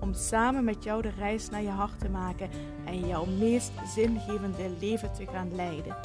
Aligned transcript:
Om 0.00 0.14
samen 0.14 0.64
met 0.64 0.84
jou 0.84 1.02
de 1.02 1.10
reis 1.18 1.50
naar 1.50 1.62
je 1.62 1.68
hart 1.68 1.98
te 1.98 2.08
maken 2.08 2.50
en 2.84 3.06
jouw 3.06 3.24
meest 3.24 3.72
zingevende 3.94 4.70
leven 4.80 5.12
te 5.12 5.26
gaan 5.26 5.54
leiden. 5.54 5.96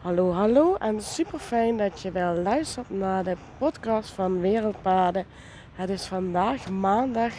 Hallo, 0.00 0.32
hallo 0.32 0.74
en 0.74 1.00
super 1.00 1.38
fijn 1.38 1.76
dat 1.76 2.00
je 2.00 2.10
wel 2.10 2.34
luistert 2.34 2.90
naar 2.90 3.24
de 3.24 3.36
podcast 3.58 4.10
van 4.10 4.40
Wereldpaden. 4.40 5.26
Het 5.72 5.90
is 5.90 6.06
vandaag 6.06 6.70
maandag 6.70 7.32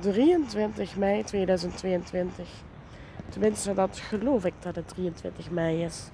23 0.00 0.96
mei 0.96 1.24
2022. 1.24 2.48
Tenminste, 3.28 3.74
dat 3.74 3.98
geloof 3.98 4.44
ik 4.44 4.54
dat 4.60 4.76
het 4.76 4.88
23 4.88 5.50
mei 5.50 5.84
is. 5.84 6.10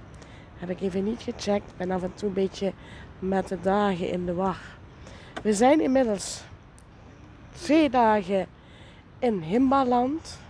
Heb 0.57 0.71
ik 0.71 0.81
even 0.81 1.05
niet 1.05 1.23
gecheckt. 1.23 1.77
Ben 1.77 1.91
af 1.91 2.03
en 2.03 2.15
toe 2.15 2.29
een 2.29 2.35
beetje 2.35 2.73
met 3.23 3.49
de 3.49 3.61
dagen 3.61 4.09
in 4.09 4.27
de 4.27 4.35
war. 4.35 4.59
We 5.43 5.55
zijn 5.55 5.81
inmiddels 5.81 6.43
twee 7.53 7.91
dagen 7.91 8.47
in 9.19 9.41
Himbaland. 9.41 10.41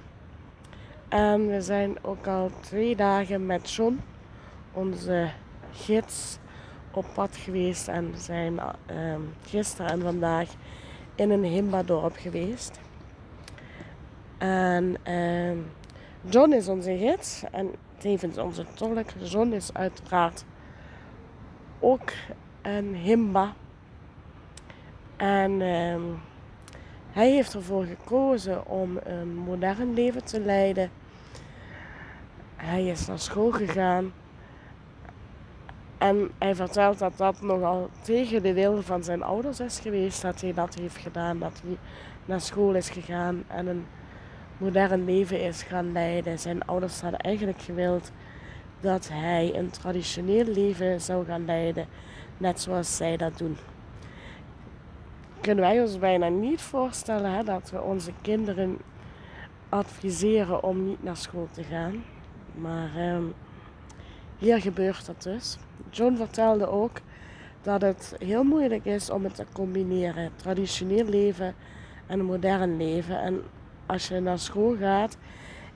En 1.09 1.49
we 1.49 1.61
zijn 1.61 1.97
ook 2.03 2.27
al 2.27 2.51
twee 2.61 2.97
dagen 2.97 3.47
met 3.47 3.71
John, 3.71 4.01
onze 4.73 5.31
gids, 5.73 6.39
op 6.91 7.07
pad 7.15 7.37
geweest. 7.37 7.89
En 7.89 8.13
zijn 8.17 8.55
uh, 8.55 9.15
gisteren 9.47 9.91
en 9.91 10.01
vandaag 10.01 10.49
in 11.15 11.31
een 11.31 11.45
Himba-dorp 11.45 12.17
geweest. 12.17 12.81
En 14.39 14.97
uh, 15.09 15.59
John 16.31 16.53
is 16.53 16.69
onze 16.69 16.97
gids 16.97 17.43
en 17.51 17.71
tevens 17.99 18.39
onze 18.39 18.65
tolk. 18.75 19.07
John 19.23 19.53
is 19.53 19.75
uiteraard 19.75 20.45
ook 21.81 22.13
een 22.63 22.95
Himba. 22.95 23.55
En 25.17 25.61
uh, 25.61 25.97
hij 27.13 27.31
heeft 27.31 27.55
ervoor 27.55 27.85
gekozen 27.85 28.67
om 28.67 28.99
een 29.05 29.37
modern 29.37 29.95
leven 29.95 30.25
te 30.25 30.41
leiden. 30.41 30.91
Hij 32.57 32.87
is 32.87 33.07
naar 33.07 33.19
school 33.19 33.51
gegaan. 33.51 34.13
En 35.99 36.31
hij 36.39 36.55
vertelt 36.55 36.99
dat 36.99 37.17
dat 37.17 37.41
nogal 37.41 37.91
tegen 38.01 38.43
de 38.43 38.53
wil 38.53 38.83
van 38.83 39.05
zijn 39.05 39.23
ouders 39.23 39.61
is 39.61 39.81
geweest. 39.81 40.23
Dat 40.23 40.41
hij 40.41 40.55
dat 40.55 40.75
heeft 40.75 40.97
gedaan. 40.97 41.39
Dat 41.39 41.61
hij 41.65 41.77
naar 42.25 42.41
school 42.41 42.75
is 42.75 42.91
gegaan 42.91 43.45
en 43.47 43.67
een 43.67 43.87
modern 44.59 45.05
leven 45.05 45.41
is 45.41 45.63
gaan 45.63 45.93
leiden. 45.93 46.39
Zijn 46.39 46.65
ouders 46.65 47.01
hadden 47.01 47.21
eigenlijk 47.21 47.63
gewild 47.63 48.11
dat 48.81 49.09
hij 49.09 49.53
een 49.55 49.71
traditioneel 49.71 50.45
leven 50.45 51.01
zou 51.01 51.25
gaan 51.25 51.45
leiden. 51.45 51.87
Net 52.43 52.61
zoals 52.61 52.97
zij 52.97 53.17
dat 53.17 53.39
doen 53.39 53.57
kunnen 55.43 55.65
wij 55.65 55.81
ons 55.81 55.99
bijna 55.99 56.29
niet 56.29 56.61
voorstellen 56.61 57.33
hè, 57.33 57.45
dat 57.45 57.71
we 57.71 57.83
onze 57.83 58.13
kinderen 58.21 58.79
adviseren 59.69 60.63
om 60.63 60.85
niet 60.85 61.03
naar 61.03 61.17
school 61.17 61.49
te 61.51 61.63
gaan. 61.63 62.05
Maar 62.55 62.97
ehm, 62.97 63.25
hier 64.39 64.61
gebeurt 64.61 65.07
dat 65.07 65.23
dus. 65.23 65.59
John 65.91 66.17
vertelde 66.17 66.67
ook 66.67 67.01
dat 67.63 67.81
het 67.81 68.15
heel 68.19 68.43
moeilijk 68.43 68.85
is 68.85 69.11
om 69.11 69.25
het 69.25 69.35
te 69.35 69.47
combineren. 69.53 70.31
Traditioneel 70.37 71.05
leven 71.05 71.55
en 72.07 72.25
modern 72.25 72.77
leven. 72.77 73.21
En 73.21 73.43
als 73.87 74.09
je 74.09 74.21
naar 74.21 74.39
school 74.39 74.77
gaat, 74.77 75.17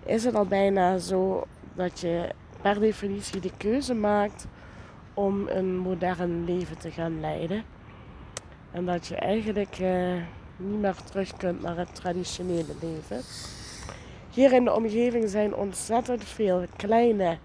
is 0.04 0.24
het 0.24 0.34
al 0.34 0.46
bijna 0.46 0.98
zo 0.98 1.46
dat 1.74 2.00
je 2.00 2.28
per 2.62 2.80
definitie 2.80 3.40
de 3.40 3.52
keuze 3.56 3.94
maakt 3.94 4.46
om 5.16 5.48
een 5.48 5.76
modern 5.76 6.44
leven 6.44 6.78
te 6.78 6.90
gaan 6.90 7.20
leiden. 7.20 7.64
En 8.70 8.84
dat 8.86 9.06
je 9.06 9.16
eigenlijk 9.16 9.78
uh, 9.78 10.14
niet 10.56 10.80
meer 10.80 10.94
terug 11.04 11.36
kunt 11.36 11.62
naar 11.62 11.76
het 11.76 11.94
traditionele 11.94 12.74
leven. 12.80 13.20
Hier 14.30 14.52
in 14.52 14.64
de 14.64 14.74
omgeving 14.74 15.28
zijn 15.28 15.54
ontzettend 15.54 16.24
veel 16.24 16.64
kleine 16.76 17.38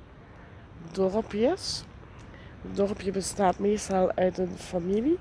dorpjes. 0.91 1.83
Het 2.61 2.75
dorpje 2.75 3.11
bestaat 3.11 3.59
meestal 3.59 4.11
uit 4.11 4.37
een 4.37 4.57
familie. 4.57 5.17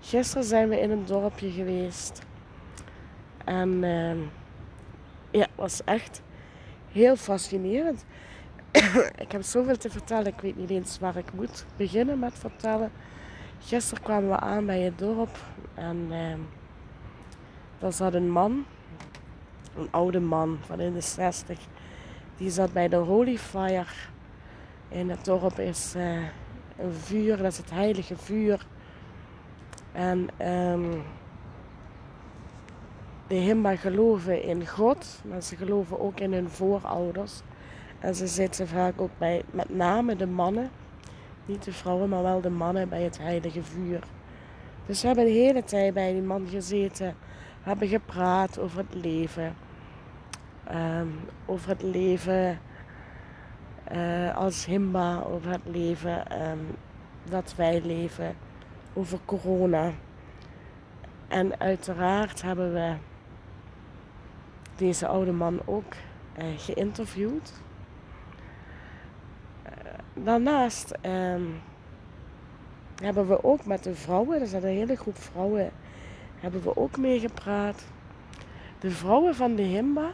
Gisteren 0.00 0.44
zijn 0.44 0.68
we 0.68 0.80
in 0.80 0.90
een 0.90 1.06
dorpje 1.06 1.50
geweest. 1.50 2.22
En 3.44 3.82
uh, 3.82 4.14
ja, 5.30 5.40
het 5.40 5.50
was 5.54 5.84
echt 5.84 6.22
heel 6.92 7.16
fascinerend. 7.16 8.04
ik 9.24 9.32
heb 9.32 9.42
zoveel 9.42 9.76
te 9.76 9.90
vertellen, 9.90 10.26
ik 10.26 10.40
weet 10.40 10.56
niet 10.56 10.70
eens 10.70 10.98
waar 10.98 11.16
ik 11.16 11.32
moet 11.32 11.64
beginnen 11.76 12.18
met 12.18 12.38
vertellen. 12.38 12.92
Gisteren 13.60 14.02
kwamen 14.02 14.28
we 14.28 14.36
aan 14.36 14.66
bij 14.66 14.80
het 14.80 14.98
dorp 14.98 15.38
en 15.74 16.06
eh, 16.10 16.38
daar 17.78 17.92
zat 17.92 18.14
een 18.14 18.30
man, 18.30 18.64
een 19.76 19.88
oude 19.90 20.20
man 20.20 20.58
van 20.60 20.80
in 20.80 20.92
de 20.92 21.00
60, 21.00 21.58
die 22.36 22.50
zat 22.50 22.72
bij 22.72 22.88
de 22.88 22.96
Holy 22.96 23.38
Fire. 23.38 23.92
In 24.88 25.10
het 25.10 25.24
dorp 25.24 25.58
is 25.58 25.94
uh, 25.96 26.22
een 26.78 26.92
vuur, 26.92 27.36
dat 27.36 27.52
is 27.52 27.56
het 27.56 27.70
heilige 27.70 28.16
vuur. 28.16 28.66
En 29.92 30.28
um, 30.46 31.02
de 33.26 33.34
Himba 33.34 33.76
geloven 33.76 34.42
in 34.42 34.66
God, 34.66 35.20
maar 35.24 35.42
ze 35.42 35.56
geloven 35.56 36.00
ook 36.00 36.20
in 36.20 36.32
hun 36.32 36.50
voorouders. 36.50 37.40
En 38.00 38.14
ze 38.14 38.26
zitten 38.26 38.68
vaak 38.68 39.00
ook 39.00 39.10
bij 39.18 39.42
met 39.50 39.68
name 39.68 40.16
de 40.16 40.26
mannen 40.26 40.70
niet 41.46 41.64
de 41.64 41.72
vrouwen, 41.72 42.08
maar 42.08 42.22
wel 42.22 42.40
de 42.40 42.50
mannen 42.50 42.88
bij 42.88 43.02
het 43.02 43.18
heilige 43.18 43.62
vuur. 43.62 44.00
Dus 44.86 45.00
we 45.00 45.06
hebben 45.06 45.24
de 45.24 45.30
hele 45.30 45.64
tijd 45.64 45.94
bij 45.94 46.12
die 46.12 46.22
man 46.22 46.46
gezeten, 46.48 47.16
hebben 47.62 47.88
gepraat 47.88 48.58
over 48.58 48.78
het 48.78 48.94
leven. 48.94 49.54
Um, 50.74 51.20
over 51.46 51.68
het 51.68 51.82
leven 51.82 52.58
uh, 53.92 54.36
als 54.36 54.64
Himba, 54.64 55.22
over 55.22 55.50
het 55.50 55.64
leven 55.64 56.42
um, 56.50 56.66
dat 57.24 57.54
wij 57.56 57.80
leven, 57.84 58.36
over 58.92 59.18
corona. 59.24 59.92
En 61.28 61.60
uiteraard 61.60 62.42
hebben 62.42 62.72
we 62.72 62.94
deze 64.76 65.06
oude 65.06 65.32
man 65.32 65.60
ook 65.64 65.94
uh, 66.38 66.44
geïnterviewd 66.56 67.52
daarnaast 70.24 70.94
ehm, 71.00 71.42
hebben 73.02 73.28
we 73.28 73.44
ook 73.44 73.66
met 73.66 73.84
de 73.84 73.94
vrouwen, 73.94 74.40
er 74.40 74.46
zat 74.46 74.62
een 74.62 74.68
hele 74.68 74.96
groep 74.96 75.18
vrouwen, 75.18 75.70
hebben 76.38 76.62
we 76.62 76.76
ook 76.76 76.96
meegepraat. 76.96 77.84
De 78.78 78.90
vrouwen 78.90 79.34
van 79.34 79.54
de 79.54 79.62
Himba, 79.62 80.12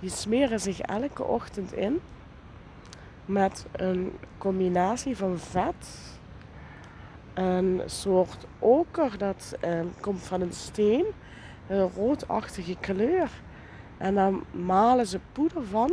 die 0.00 0.10
smeren 0.10 0.60
zich 0.60 0.80
elke 0.80 1.24
ochtend 1.24 1.72
in 1.72 2.00
met 3.24 3.66
een 3.72 4.12
combinatie 4.38 5.16
van 5.16 5.38
vet, 5.38 6.18
een 7.34 7.82
soort 7.86 8.46
oker 8.58 9.18
dat 9.18 9.56
ehm, 9.60 9.86
komt 10.00 10.22
van 10.22 10.40
een 10.40 10.52
steen, 10.52 11.04
een 11.68 11.90
roodachtige 11.90 12.76
kleur. 12.80 13.30
En 13.98 14.14
dan 14.14 14.44
malen 14.50 15.06
ze 15.06 15.20
poeder 15.32 15.64
van 15.64 15.92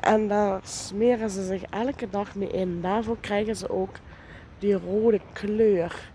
en 0.00 0.28
daar 0.28 0.60
smeren 0.64 1.30
ze 1.30 1.44
zich 1.44 1.62
elke 1.62 2.10
dag 2.10 2.34
mee 2.34 2.48
in. 2.48 2.80
Daarvoor 2.80 3.16
krijgen 3.20 3.56
ze 3.56 3.70
ook 3.70 3.96
die 4.58 4.74
rode 4.74 5.20
kleur. 5.32 6.10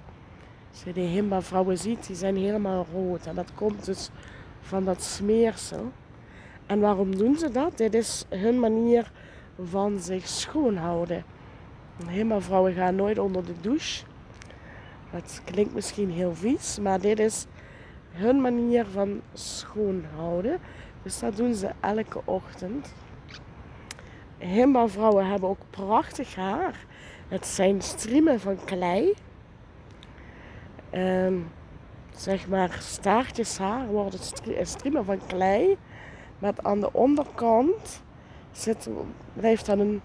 Als 0.71 0.83
je 0.83 0.93
die 0.93 1.07
Himba 1.07 1.41
vrouwen 1.41 1.77
ziet, 1.77 2.07
die 2.07 2.15
zijn 2.15 2.37
helemaal 2.37 2.85
rood. 2.93 3.25
En 3.25 3.35
dat 3.35 3.53
komt 3.55 3.85
dus 3.85 4.09
van 4.61 4.85
dat 4.85 5.03
smeersel. 5.03 5.91
En 6.65 6.79
waarom 6.79 7.15
doen 7.17 7.37
ze 7.37 7.51
dat? 7.51 7.77
Dit 7.77 7.93
is 7.93 8.25
hun 8.29 8.59
manier 8.59 9.11
van 9.63 9.99
zich 9.99 10.27
schoonhouden. 10.27 11.23
Himba 12.07 12.41
vrouwen 12.41 12.73
gaan 12.73 12.95
nooit 12.95 13.19
onder 13.19 13.45
de 13.45 13.53
douche. 13.61 14.03
Dat 15.11 15.41
klinkt 15.43 15.73
misschien 15.73 16.11
heel 16.11 16.35
vies, 16.35 16.79
maar 16.79 16.99
dit 16.99 17.19
is 17.19 17.45
hun 18.11 18.41
manier 18.41 18.85
van 18.85 19.21
schoonhouden. 19.33 20.59
Dus 21.03 21.19
dat 21.19 21.35
doen 21.35 21.53
ze 21.53 21.69
elke 21.79 22.21
ochtend. 22.25 22.93
Himba-vrouwen 24.41 25.29
hebben 25.29 25.49
ook 25.49 25.61
prachtig 25.69 26.35
haar. 26.35 26.85
Het 27.27 27.45
zijn 27.45 27.81
striemen 27.81 28.39
van 28.39 28.57
klei. 28.65 29.13
Um, 30.93 31.51
zeg 32.15 32.47
maar 32.47 32.77
staartjes 32.79 33.57
haar 33.57 33.87
worden 33.87 34.19
striemen 34.61 35.05
van 35.05 35.19
klei. 35.27 35.77
Met 36.39 36.63
aan 36.63 36.79
de 36.79 36.93
onderkant 36.93 38.01
zit, 38.51 38.89
blijft 39.33 39.65
dan 39.65 39.79
een, 39.79 40.01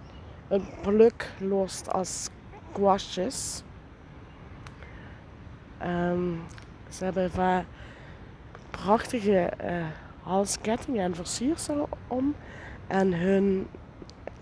een 0.49 0.65
pluk 0.81 1.32
los 1.39 1.87
als 1.87 2.29
kwastjes. 2.73 3.62
Um, 5.82 6.43
ze 6.89 7.05
hebben 7.05 7.31
vaak 7.31 7.65
prachtige 8.71 9.53
uh, 9.65 9.87
halskettingen 10.23 11.03
en 11.03 11.15
versierselen 11.15 11.87
om. 12.06 12.35
En 12.87 13.12
hun, 13.12 13.67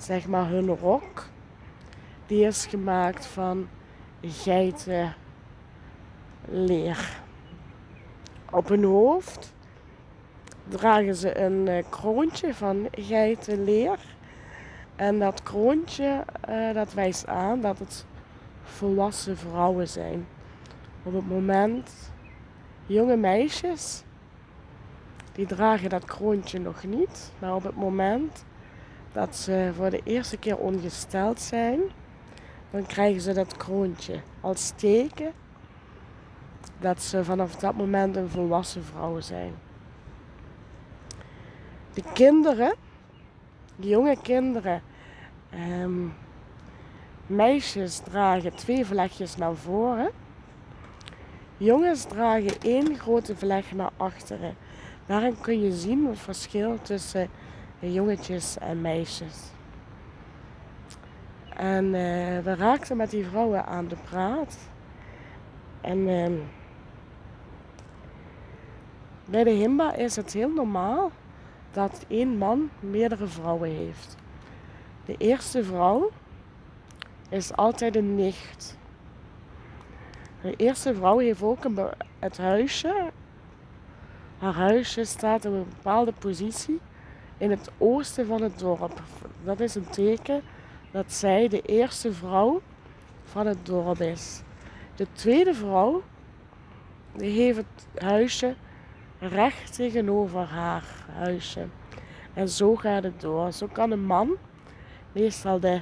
zeg 0.04 0.26
maar, 0.26 0.48
hun 0.48 0.68
rok, 0.68 1.26
die 2.26 2.46
is 2.46 2.66
gemaakt 2.66 3.26
van 3.26 3.68
geitenleer. 4.20 5.14
Op 8.50 8.68
hun 8.68 8.84
hoofd 8.84 9.54
dragen 10.68 11.14
ze 11.14 11.38
een 11.38 11.66
uh, 11.66 11.82
kroontje 11.88 12.54
van 12.54 12.88
geitenleer. 12.90 13.98
En 14.96 15.18
dat 15.18 15.42
kroontje, 15.42 16.24
uh, 16.48 16.74
dat 16.74 16.94
wijst 16.94 17.26
aan 17.26 17.60
dat 17.60 17.78
het 17.78 18.04
volwassen 18.62 19.36
vrouwen 19.36 19.88
zijn. 19.88 20.26
Op 21.02 21.14
het 21.14 21.28
moment, 21.28 22.12
jonge 22.86 23.16
meisjes, 23.16 24.02
die 25.32 25.46
dragen 25.46 25.88
dat 25.88 26.04
kroontje 26.04 26.60
nog 26.60 26.84
niet. 26.84 27.32
Maar 27.38 27.54
op 27.54 27.62
het 27.62 27.76
moment 27.76 28.44
dat 29.14 29.36
ze 29.36 29.70
voor 29.76 29.90
de 29.90 30.00
eerste 30.04 30.36
keer 30.36 30.56
ongesteld 30.56 31.40
zijn, 31.40 31.80
dan 32.70 32.86
krijgen 32.86 33.20
ze 33.20 33.32
dat 33.32 33.56
kroontje 33.56 34.20
als 34.40 34.72
teken 34.76 35.32
dat 36.80 37.02
ze 37.02 37.24
vanaf 37.24 37.56
dat 37.56 37.74
moment 37.74 38.16
een 38.16 38.28
volwassen 38.28 38.84
vrouw 38.84 39.20
zijn. 39.20 39.54
De 41.92 42.02
kinderen, 42.12 42.74
de 43.76 43.88
jonge 43.88 44.16
kinderen, 44.22 44.82
um, 45.82 46.14
meisjes 47.26 47.98
dragen 47.98 48.54
twee 48.54 48.86
vlechtjes 48.86 49.36
naar 49.36 49.54
voren. 49.54 50.10
Jongens 51.56 52.04
dragen 52.04 52.60
één 52.60 52.98
grote 52.98 53.36
vlecht 53.36 53.72
naar 53.72 53.90
achteren. 53.96 54.56
Daarin 55.06 55.40
kun 55.40 55.60
je 55.60 55.72
zien 55.72 56.06
het 56.06 56.18
verschil 56.18 56.78
tussen 56.82 57.28
jongetjes 57.92 58.58
en 58.58 58.80
meisjes. 58.80 59.52
En 61.56 61.84
uh, 61.84 61.92
we 62.38 62.54
raakten 62.54 62.96
met 62.96 63.10
die 63.10 63.26
vrouwen 63.26 63.66
aan 63.66 63.88
de 63.88 63.96
praat. 64.04 64.58
En 65.80 65.98
uh, 65.98 66.40
bij 69.24 69.44
de 69.44 69.50
Himba 69.50 69.94
is 69.94 70.16
het 70.16 70.32
heel 70.32 70.50
normaal 70.50 71.10
dat 71.72 72.04
één 72.08 72.38
man 72.38 72.70
meerdere 72.80 73.26
vrouwen 73.26 73.70
heeft. 73.70 74.16
De 75.04 75.16
eerste 75.16 75.64
vrouw 75.64 76.10
is 77.28 77.56
altijd 77.56 77.96
een 77.96 78.14
nicht. 78.14 78.78
De 80.40 80.56
eerste 80.56 80.94
vrouw 80.94 81.18
heeft 81.18 81.42
ook 81.42 81.64
een 81.64 81.78
het 82.18 82.38
huisje. 82.38 83.10
Haar 84.38 84.54
huisje 84.54 85.04
staat 85.04 85.44
op 85.44 85.52
een 85.52 85.68
bepaalde 85.68 86.12
positie 86.12 86.80
in 87.38 87.50
het 87.50 87.70
oosten 87.78 88.26
van 88.26 88.42
het 88.42 88.58
dorp. 88.58 89.02
Dat 89.44 89.60
is 89.60 89.74
een 89.74 89.88
teken 89.90 90.42
dat 90.90 91.12
zij 91.12 91.48
de 91.48 91.60
eerste 91.60 92.12
vrouw 92.12 92.60
van 93.24 93.46
het 93.46 93.66
dorp 93.66 94.00
is. 94.00 94.42
De 94.96 95.06
tweede 95.12 95.54
vrouw 95.54 96.02
die 97.12 97.40
heeft 97.42 97.56
het 97.56 98.02
huisje 98.04 98.54
recht 99.18 99.74
tegenover 99.74 100.40
haar 100.40 100.84
huisje. 101.12 101.66
En 102.34 102.48
zo 102.48 102.76
gaat 102.76 103.02
het 103.02 103.20
door. 103.20 103.52
Zo 103.52 103.68
kan 103.72 103.90
een 103.90 104.04
man, 104.04 104.36
meestal 105.12 105.60
de 105.60 105.80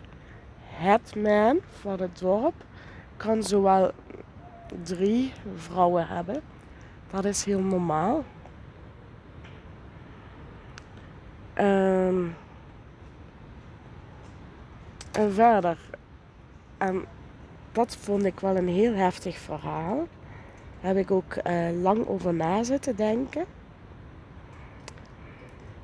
headman 0.60 1.60
van 1.81 2.00
het 2.00 2.19
dorp, 2.19 2.55
kan 3.16 3.43
zowel 3.43 3.90
drie 4.82 5.32
vrouwen 5.56 6.06
hebben. 6.06 6.43
Dat 7.10 7.25
is 7.25 7.44
heel 7.44 7.60
normaal. 7.60 8.25
Um, 11.58 12.37
en 15.12 15.32
verder, 15.32 15.78
en 16.78 17.04
dat 17.72 17.96
vond 17.96 18.25
ik 18.25 18.40
wel 18.40 18.56
een 18.56 18.69
heel 18.69 18.94
heftig 18.94 19.38
verhaal. 19.38 19.96
Daar 20.81 20.94
heb 20.94 20.96
ik 20.96 21.10
ook 21.10 21.37
uh, 21.46 21.82
lang 21.82 22.06
over 22.06 22.34
na 22.34 22.62
zitten 22.62 22.96
denken. 22.96 23.44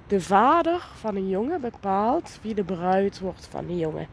De 0.07 0.21
vader 0.21 0.89
van 0.95 1.17
een 1.17 1.29
jongen 1.29 1.61
bepaalt 1.61 2.39
wie 2.43 2.55
de 2.55 2.65
bruid 2.65 3.21
wordt 3.21 3.47
van 3.47 3.67
die 3.67 3.79
jongen. 3.79 4.07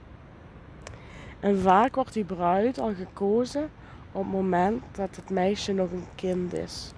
En 1.40 1.60
vaak 1.60 1.96
wordt 1.96 2.14
die 2.14 2.24
bruid 2.24 2.80
al 2.80 2.94
gekozen 2.94 3.70
op 4.12 4.24
het 4.24 4.32
moment 4.32 4.84
dat 4.92 5.16
het 5.16 5.30
meisje 5.30 5.74
nog 5.74 5.92
een 5.92 6.08
kind 6.16 6.54
is. 6.54 6.95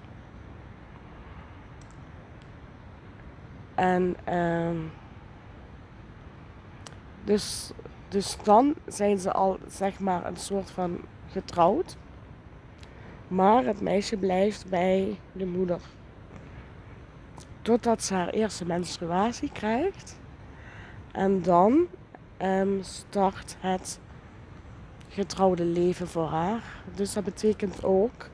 En 3.78 4.16
uh, 4.28 4.80
dus, 7.24 7.70
dus 8.08 8.36
dan 8.42 8.74
zijn 8.86 9.18
ze 9.18 9.32
al 9.32 9.58
zeg 9.66 10.00
maar 10.00 10.26
een 10.26 10.36
soort 10.36 10.70
van 10.70 11.00
getrouwd. 11.26 11.96
Maar 13.28 13.64
het 13.64 13.80
meisje 13.80 14.16
blijft 14.16 14.68
bij 14.68 15.18
de 15.32 15.46
moeder. 15.46 15.80
Totdat 17.62 18.02
ze 18.02 18.14
haar 18.14 18.28
eerste 18.28 18.66
menstruatie 18.66 19.52
krijgt. 19.52 20.18
En 21.12 21.42
dan 21.42 21.86
um, 22.42 22.82
start 22.82 23.56
het 23.60 24.00
getrouwde 25.08 25.64
leven 25.64 26.08
voor 26.08 26.28
haar. 26.28 26.62
Dus 26.94 27.12
dat 27.12 27.24
betekent 27.24 27.84
ook 27.84 28.28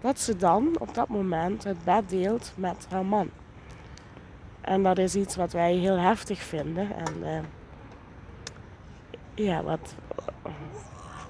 dat 0.00 0.20
ze 0.20 0.36
dan 0.36 0.76
op 0.78 0.94
dat 0.94 1.08
moment 1.08 1.64
het 1.64 1.84
bed 1.84 2.08
deelt 2.08 2.52
met 2.56 2.86
haar 2.90 3.06
man. 3.06 3.30
En 4.62 4.82
dat 4.82 4.98
is 4.98 5.14
iets 5.14 5.36
wat 5.36 5.52
wij 5.52 5.74
heel 5.74 5.98
heftig 5.98 6.38
vinden. 6.38 6.96
En 6.96 7.14
uh, 7.22 7.38
ja, 9.34 9.62
wat, 9.62 9.94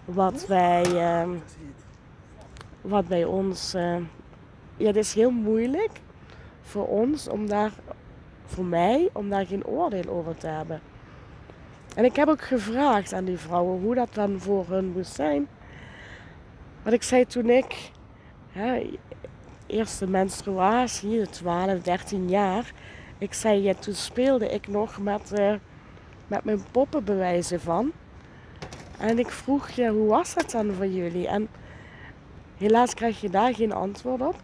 wat 0.05 0.47
wij. 0.47 0.85
Uh, 0.87 1.31
wat 2.81 3.09
bij 3.09 3.25
ons. 3.25 3.75
Uh, 3.75 3.97
ja, 4.77 4.87
het 4.87 4.97
is 4.97 5.15
heel 5.15 5.31
moeilijk 5.31 5.91
voor 6.61 6.87
ons 6.87 7.29
om 7.29 7.47
daar. 7.47 7.73
Voor 8.45 8.65
mij 8.65 9.09
om 9.13 9.29
daar 9.29 9.47
geen 9.47 9.67
oordeel 9.67 10.09
over 10.09 10.37
te 10.37 10.47
hebben. 10.47 10.81
En 11.97 12.05
ik 12.05 12.17
heb 12.17 12.29
ook 12.29 12.43
gevraagd 12.43 13.13
aan 13.13 13.25
die 13.25 13.39
vrouwen 13.39 13.81
hoe 13.81 13.95
dat 13.95 14.15
dan 14.15 14.41
voor 14.41 14.67
hun 14.69 14.93
moest 14.93 15.15
zijn. 15.15 15.49
Wat 16.83 16.93
ik 16.93 17.03
zei 17.03 17.27
toen 17.27 17.51
ik, 17.51 17.91
hè, 18.51 18.99
eerste 19.67 20.07
menstruatie, 20.07 21.29
12, 21.29 21.83
13 21.83 22.29
jaar. 22.29 22.73
Ik 23.23 23.35
zei, 23.35 23.63
ja, 23.63 23.75
toen 23.75 23.95
speelde 23.95 24.49
ik 24.49 24.69
nog 24.69 24.99
met, 24.99 25.33
uh, 25.39 25.55
met 26.27 26.45
mijn 26.45 26.65
poppenbewijzen 26.71 27.61
van. 27.61 27.93
En 28.99 29.19
ik 29.19 29.29
vroeg, 29.31 29.69
ja, 29.69 29.91
hoe 29.91 30.09
was 30.09 30.35
dat 30.35 30.51
dan 30.51 30.73
voor 30.73 30.87
jullie? 30.87 31.29
En 31.29 31.49
helaas 32.57 32.95
krijg 32.95 33.21
je 33.21 33.31
daar 33.31 33.55
geen 33.55 33.73
antwoord 33.73 34.21
op. 34.21 34.37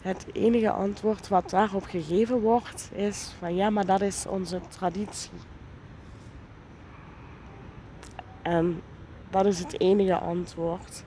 Het 0.00 0.26
enige 0.32 0.70
antwoord 0.70 1.28
wat 1.28 1.50
daarop 1.50 1.84
gegeven 1.84 2.40
wordt 2.40 2.90
is 2.92 3.32
van 3.38 3.54
ja, 3.54 3.70
maar 3.70 3.86
dat 3.86 4.00
is 4.00 4.26
onze 4.26 4.60
traditie. 4.68 5.38
En 8.42 8.82
dat 9.30 9.46
is 9.46 9.58
het 9.58 9.80
enige 9.80 10.18
antwoord. 10.18 11.04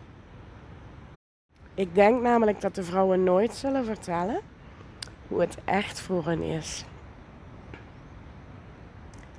Ik 1.74 1.96
denk 1.96 2.22
namelijk 2.22 2.62
dat 2.62 2.76
de 2.76 2.84
vrouwen 2.84 3.24
nooit 3.24 3.54
zullen 3.54 3.86
vertellen 3.86 4.40
hoe 5.32 5.42
het 5.42 5.58
echt 5.66 6.00
voor 6.00 6.26
hen 6.26 6.42
is. 6.42 6.86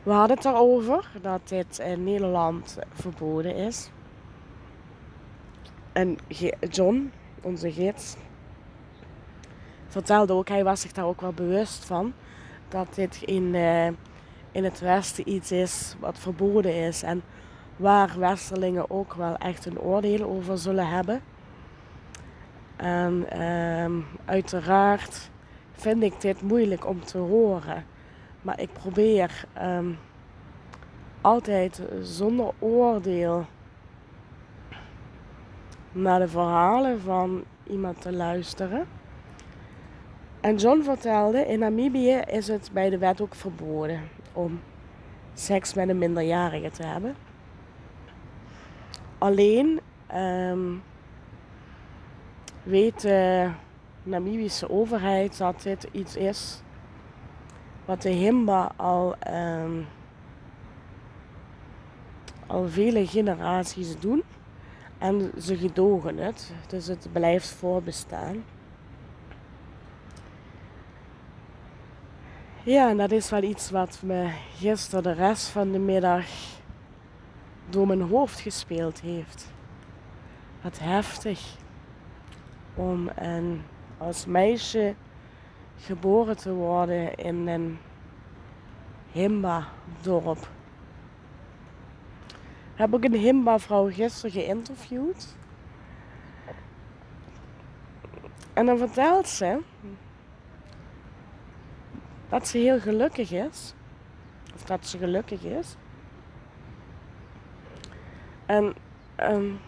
We 0.03 0.11
hadden 0.11 0.37
het 0.37 0.47
erover 0.47 1.11
dat 1.21 1.49
dit 1.49 1.79
in 1.79 2.05
Nederland 2.05 2.79
verboden 2.93 3.55
is. 3.55 3.91
En 5.93 6.19
John, 6.71 7.13
onze 7.41 7.73
gids, 7.73 8.17
vertelde 9.87 10.33
ook, 10.33 10.49
hij 10.49 10.65
was 10.65 10.81
zich 10.81 10.93
daar 10.93 11.05
ook 11.05 11.21
wel 11.21 11.33
bewust 11.33 11.85
van, 11.85 12.13
dat 12.69 12.95
dit 12.95 13.23
in, 13.23 13.55
uh, 13.55 13.87
in 14.53 14.65
het 14.65 14.81
Westen 14.81 15.29
iets 15.29 15.53
is 15.53 15.97
wat 16.01 16.19
verboden 16.19 16.75
is. 16.75 17.03
En 17.03 17.23
waar 17.77 18.19
Westerlingen 18.19 18.91
ook 18.91 19.15
wel 19.15 19.37
echt 19.37 19.67
een 19.67 19.81
oordeel 19.81 20.25
over 20.25 20.59
zullen 20.59 20.89
hebben. 20.89 21.23
En 22.77 23.27
uh, 23.37 24.05
uiteraard 24.25 25.31
vind 25.73 26.03
ik 26.03 26.21
dit 26.21 26.43
moeilijk 26.43 26.87
om 26.87 27.05
te 27.05 27.19
horen. 27.19 27.85
Maar 28.43 28.61
ik 28.61 28.73
probeer 28.73 29.45
um, 29.63 29.99
altijd 31.21 31.83
zonder 32.03 32.51
oordeel 32.59 33.47
naar 35.93 36.19
de 36.19 36.29
verhalen 36.29 37.01
van 37.01 37.45
iemand 37.67 38.01
te 38.01 38.13
luisteren. 38.13 38.87
En 40.41 40.57
John 40.57 40.83
vertelde, 40.83 41.47
in 41.47 41.59
Namibië 41.59 42.21
is 42.27 42.49
het 42.49 42.71
bij 42.73 42.91
de 42.91 42.99
wet 42.99 43.21
ook 43.21 43.35
verboden 43.35 44.01
om 44.33 44.61
seks 45.35 45.75
met 45.75 45.89
een 45.89 45.99
minderjarige 45.99 46.71
te 46.71 46.87
hebben. 46.87 47.15
Alleen 49.19 49.81
um, 50.15 50.83
weet 52.63 53.01
de 53.01 53.51
Namibische 54.03 54.71
overheid 54.71 55.39
dat 55.39 55.63
dit 55.63 55.89
iets 55.93 56.17
is 56.17 56.63
wat 57.85 58.03
de 58.03 58.11
Himba 58.11 58.73
al, 58.77 59.15
um, 59.29 59.87
al 62.47 62.69
vele 62.69 63.07
generaties 63.07 64.01
doen. 64.01 64.23
En 64.99 65.31
ze 65.39 65.57
gedogen 65.57 66.17
het, 66.17 66.53
dus 66.67 66.87
het 66.87 67.09
blijft 67.13 67.49
voorbestaan. 67.49 68.45
Ja, 72.65 72.89
en 72.89 72.97
dat 72.97 73.11
is 73.11 73.31
wel 73.31 73.43
iets 73.43 73.71
wat 73.71 74.01
me 74.03 74.31
gisteren 74.57 75.03
de 75.03 75.13
rest 75.13 75.47
van 75.47 75.73
de 75.73 75.79
middag 75.79 76.27
door 77.69 77.87
mijn 77.87 78.01
hoofd 78.01 78.41
gespeeld 78.41 79.01
heeft. 79.01 79.53
Wat 80.61 80.79
heftig 80.79 81.57
om 82.75 83.11
een, 83.15 83.63
als 84.07 84.27
meisje 84.27 84.95
geboren 85.77 86.37
te 86.37 86.53
worden 86.53 87.15
in 87.15 87.47
een 87.47 87.79
Himba-dorp. 89.13 90.49
Ik 92.73 92.79
heb 92.79 92.95
ook 92.95 93.05
een 93.05 93.15
Himba-vrouw 93.15 93.91
gisteren 93.91 94.31
geïnterviewd. 94.31 95.37
En 98.53 98.67
dan 98.67 98.79
vertelt 98.79 99.29
ze 99.29 99.61
dat 102.29 102.49
ze 102.49 102.59
heel 102.59 102.81
gelukkig 102.81 103.33
is. 103.33 103.75
Of 104.55 104.65
dat 104.65 104.87
ze 104.87 104.99
gelukkig 104.99 105.43
is. 105.43 105.77
En, 108.47 108.75
um, 109.21 109.61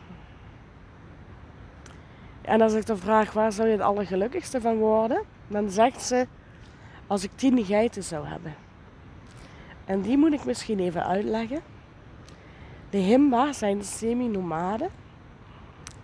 en 2.44 2.60
als 2.60 2.72
ik 2.72 2.86
dan 2.86 2.98
vraag 2.98 3.32
waar 3.32 3.52
zou 3.52 3.68
je 3.68 3.74
het 3.74 3.82
allergelukkigste 3.82 4.60
van 4.60 4.76
worden, 4.76 5.22
dan 5.48 5.70
zegt 5.70 6.02
ze 6.02 6.26
als 7.06 7.24
ik 7.24 7.30
tien 7.34 7.64
geiten 7.64 8.02
zou 8.02 8.26
hebben. 8.26 8.54
En 9.84 10.00
die 10.00 10.16
moet 10.16 10.32
ik 10.32 10.44
misschien 10.44 10.78
even 10.78 11.06
uitleggen. 11.06 11.60
De 12.90 12.98
Himba 12.98 13.52
zijn 13.52 13.84
semi-nomaden 13.84 14.88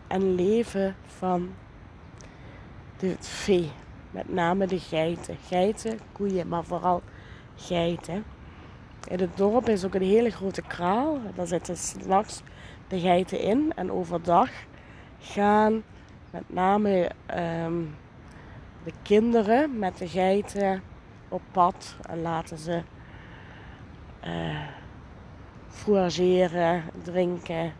en 0.06 0.34
leven 0.34 0.96
van 1.06 1.50
de 2.96 3.16
vee. 3.20 3.70
Met 4.10 4.32
name 4.32 4.66
de 4.66 4.78
geiten. 4.78 5.36
Geiten, 5.46 5.98
koeien, 6.12 6.48
maar 6.48 6.64
vooral 6.64 7.02
geiten. 7.56 8.24
In 9.08 9.20
het 9.20 9.36
dorp 9.36 9.68
is 9.68 9.84
ook 9.84 9.94
een 9.94 10.02
hele 10.02 10.30
grote 10.30 10.62
kraal. 10.62 11.18
Daar 11.34 11.46
zitten 11.46 11.76
s'nachts 11.76 12.42
de 12.88 13.00
geiten 13.00 13.40
in. 13.40 13.72
En 13.76 13.92
overdag 13.92 14.50
gaan 15.20 15.82
met 16.30 16.42
name 16.46 17.10
ehm, 17.26 17.82
de 18.84 18.92
kinderen 19.02 19.78
met 19.78 19.98
de 19.98 20.08
geiten 20.08 20.82
op 21.28 21.42
pad 21.50 21.96
en 22.08 22.20
laten 22.20 22.58
ze 22.58 22.82
uh, 24.24 24.60
drinken. 27.02 27.72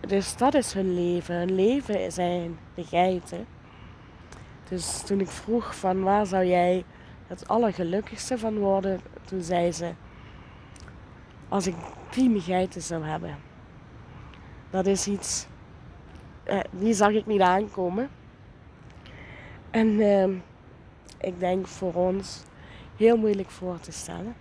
Dus 0.00 0.36
dat 0.36 0.54
is 0.54 0.72
hun 0.72 0.94
leven. 0.94 1.34
Hun 1.34 1.54
leven 1.54 2.12
zijn 2.12 2.58
de 2.74 2.84
geiten. 2.84 3.46
Dus 4.68 5.02
toen 5.02 5.20
ik 5.20 5.28
vroeg 5.28 5.76
van 5.76 6.02
waar 6.02 6.26
zou 6.26 6.44
jij 6.44 6.84
het 7.26 7.48
allergelukkigste 7.48 8.38
van 8.38 8.58
worden, 8.58 9.00
toen 9.24 9.42
zei 9.42 9.72
ze, 9.72 9.92
als 11.48 11.66
ik 11.66 11.74
tien 12.08 12.40
geiten 12.40 12.82
zou 12.82 13.04
hebben. 13.04 13.38
Dat 14.70 14.86
is 14.86 15.06
iets, 15.06 15.46
die 16.70 16.92
zag 16.92 17.10
ik 17.10 17.26
niet 17.26 17.40
aankomen. 17.40 18.08
En 19.70 20.00
eh, 20.00 20.28
ik 21.20 21.40
denk 21.40 21.66
voor 21.66 21.94
ons 21.94 22.42
heel 22.96 23.16
moeilijk 23.16 23.50
voor 23.50 23.80
te 23.80 23.92
stellen. 23.92 24.34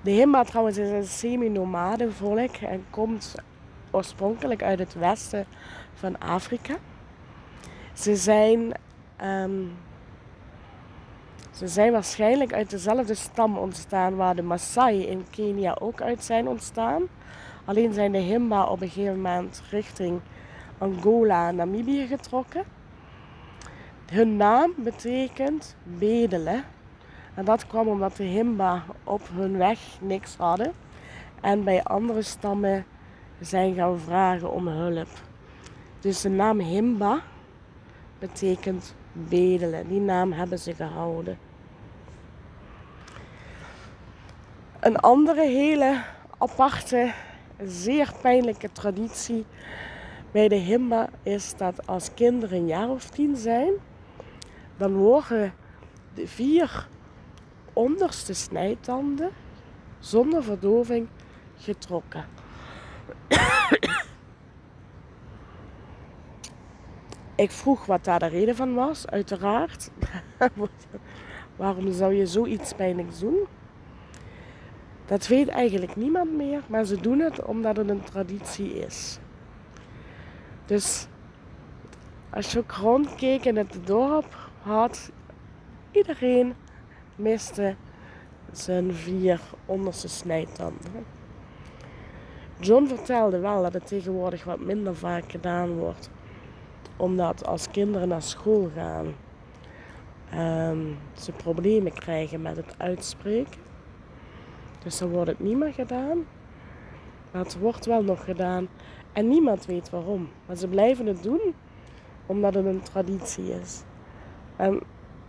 De 0.00 0.10
Himba 0.10 0.42
trouwens 0.42 0.78
is 0.78 0.90
een 0.90 1.04
semi-nomade 1.04 2.10
volk 2.10 2.56
en 2.56 2.84
komt 2.90 3.34
oorspronkelijk 3.90 4.62
uit 4.62 4.78
het 4.78 4.94
westen 4.94 5.46
van 5.94 6.20
Afrika. 6.20 6.76
Ze 7.92 8.16
zijn, 8.16 8.72
um, 9.24 9.72
ze 11.50 11.68
zijn 11.68 11.92
waarschijnlijk 11.92 12.52
uit 12.52 12.70
dezelfde 12.70 13.14
stam 13.14 13.58
ontstaan 13.58 14.16
waar 14.16 14.36
de 14.36 14.42
Maasai 14.42 15.06
in 15.06 15.24
Kenia 15.30 15.76
ook 15.80 16.00
uit 16.00 16.24
zijn 16.24 16.48
ontstaan. 16.48 17.02
Alleen 17.64 17.92
zijn 17.92 18.12
de 18.12 18.18
Himba 18.18 18.64
op 18.64 18.80
een 18.80 18.88
gegeven 18.88 19.20
moment 19.20 19.62
richting 19.70 20.20
Angola 20.82 21.48
en 21.48 21.56
Namibië 21.56 22.06
getrokken. 22.06 22.64
Hun 24.06 24.36
naam 24.36 24.74
betekent 24.76 25.76
bedelen. 25.84 26.64
En 27.34 27.44
dat 27.44 27.66
kwam 27.66 27.88
omdat 27.88 28.16
de 28.16 28.24
Himba 28.24 28.84
op 29.04 29.28
hun 29.32 29.56
weg 29.56 29.78
niks 30.00 30.36
hadden. 30.36 30.72
En 31.40 31.64
bij 31.64 31.82
andere 31.82 32.22
stammen 32.22 32.84
zijn 33.40 33.74
gaan 33.74 33.98
vragen 33.98 34.52
om 34.52 34.68
hulp. 34.68 35.08
Dus 36.00 36.20
de 36.20 36.28
naam 36.28 36.58
Himba 36.58 37.20
betekent 38.18 38.94
bedelen. 39.12 39.88
Die 39.88 40.00
naam 40.00 40.32
hebben 40.32 40.58
ze 40.58 40.74
gehouden. 40.74 41.38
Een 44.80 44.96
andere 44.96 45.46
hele 45.46 46.02
aparte, 46.38 47.12
zeer 47.64 48.12
pijnlijke 48.20 48.72
traditie 48.72 49.46
bij 50.32 50.48
de 50.48 50.54
Himba 50.54 51.08
is 51.22 51.56
dat 51.56 51.86
als 51.86 52.14
kinderen 52.14 52.58
een 52.58 52.66
jaar 52.66 52.88
of 52.88 53.10
tien 53.10 53.36
zijn, 53.36 53.72
dan 54.76 54.94
worden 54.94 55.54
de 56.14 56.28
vier 56.28 56.88
onderste 57.72 58.34
snijtanden 58.34 59.30
zonder 59.98 60.44
verdoving 60.44 61.08
getrokken. 61.56 62.24
Ik 67.34 67.50
vroeg 67.50 67.86
wat 67.86 68.04
daar 68.04 68.18
de 68.18 68.26
reden 68.26 68.56
van 68.56 68.74
was, 68.74 69.06
uiteraard. 69.06 69.90
Waarom 71.56 71.92
zou 71.92 72.14
je 72.14 72.26
zoiets 72.26 72.72
pijnlijks 72.72 73.18
doen? 73.18 73.38
Dat 75.06 75.26
weet 75.26 75.48
eigenlijk 75.48 75.96
niemand 75.96 76.32
meer, 76.32 76.62
maar 76.66 76.84
ze 76.84 77.00
doen 77.00 77.18
het 77.18 77.44
omdat 77.44 77.76
het 77.76 77.88
een 77.88 78.04
traditie 78.04 78.78
is. 78.78 79.18
Dus 80.66 81.06
als 82.30 82.52
je 82.52 82.58
ook 82.58 82.72
rondkeek 82.72 83.44
in 83.44 83.56
het 83.56 83.78
dorp, 83.84 84.36
had 84.62 85.10
iedereen 85.90 86.54
miste 87.16 87.74
zijn 88.52 88.94
vier 88.94 89.40
onderste 89.66 90.08
snijtanden. 90.08 91.06
John 92.60 92.86
vertelde 92.86 93.38
wel 93.38 93.62
dat 93.62 93.72
het 93.72 93.86
tegenwoordig 93.86 94.44
wat 94.44 94.60
minder 94.60 94.96
vaak 94.96 95.30
gedaan 95.30 95.72
wordt 95.72 96.10
omdat 97.02 97.46
als 97.46 97.70
kinderen 97.70 98.08
naar 98.08 98.22
school 98.22 98.70
gaan, 98.74 99.14
um, 100.34 100.98
ze 101.12 101.32
problemen 101.32 101.92
krijgen 101.92 102.42
met 102.42 102.56
het 102.56 102.74
uitspreken. 102.76 103.60
Dus 104.84 104.98
dan 104.98 105.08
wordt 105.08 105.30
het 105.30 105.40
niet 105.40 105.56
meer 105.56 105.72
gedaan. 105.72 106.26
Het 107.32 107.58
wordt 107.58 107.86
wel 107.86 108.02
nog 108.02 108.24
gedaan. 108.24 108.68
En 109.12 109.28
niemand 109.28 109.66
weet 109.66 109.90
waarom. 109.90 110.28
Maar 110.46 110.56
ze 110.56 110.68
blijven 110.68 111.06
het 111.06 111.22
doen 111.22 111.54
omdat 112.26 112.54
het 112.54 112.66
een 112.66 112.82
traditie 112.82 113.60
is. 113.60 113.82
En 114.56 114.80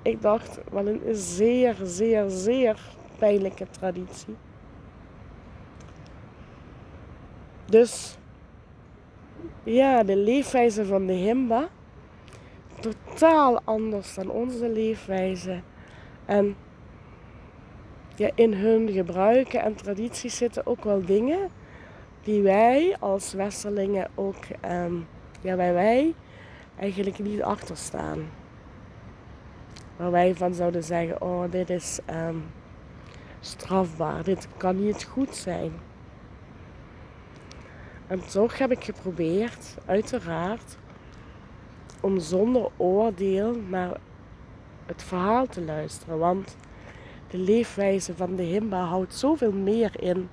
ik 0.01 0.21
dacht, 0.21 0.59
wat 0.71 0.85
een 0.85 1.01
zeer, 1.11 1.75
zeer, 1.83 2.29
zeer 2.29 2.79
pijnlijke 3.17 3.67
traditie. 3.69 4.35
Dus 7.65 8.17
ja, 9.63 10.03
de 10.03 10.17
leefwijze 10.17 10.85
van 10.85 11.05
de 11.05 11.13
Himba. 11.13 11.67
Totaal 12.79 13.61
anders 13.63 14.13
dan 14.13 14.29
onze 14.29 14.69
leefwijze. 14.69 15.61
En 16.25 16.55
ja, 18.15 18.29
in 18.35 18.53
hun 18.53 18.89
gebruiken 18.91 19.61
en 19.61 19.75
tradities 19.75 20.37
zitten 20.37 20.65
ook 20.65 20.83
wel 20.83 21.05
dingen 21.05 21.49
die 22.23 22.41
wij 22.41 22.95
als 22.99 23.33
Westerlingen 23.33 24.07
ook, 24.15 24.45
um, 24.65 25.07
ja, 25.41 25.55
waar 25.55 25.73
wij 25.73 26.13
eigenlijk 26.79 27.19
niet 27.19 27.41
achter 27.41 27.77
staan. 27.77 28.29
Waar 29.97 30.11
wij 30.11 30.35
van 30.35 30.53
zouden 30.53 30.83
zeggen, 30.83 31.21
oh 31.21 31.51
dit 31.51 31.69
is 31.69 31.99
um, 32.09 32.43
strafbaar, 33.39 34.23
dit 34.23 34.47
kan 34.57 34.85
niet 34.85 35.03
goed 35.03 35.35
zijn. 35.35 35.71
En 38.07 38.27
toch 38.27 38.57
heb 38.57 38.71
ik 38.71 38.83
geprobeerd, 38.83 39.77
uiteraard, 39.85 40.77
om 42.01 42.19
zonder 42.19 42.69
oordeel 42.77 43.55
naar 43.69 43.97
het 44.85 45.03
verhaal 45.03 45.47
te 45.47 45.61
luisteren. 45.61 46.17
Want 46.17 46.57
de 47.29 47.37
leefwijze 47.37 48.15
van 48.15 48.35
de 48.35 48.43
Himba 48.43 48.83
houdt 48.83 49.15
zoveel 49.15 49.51
meer 49.51 50.01
in 50.01 50.29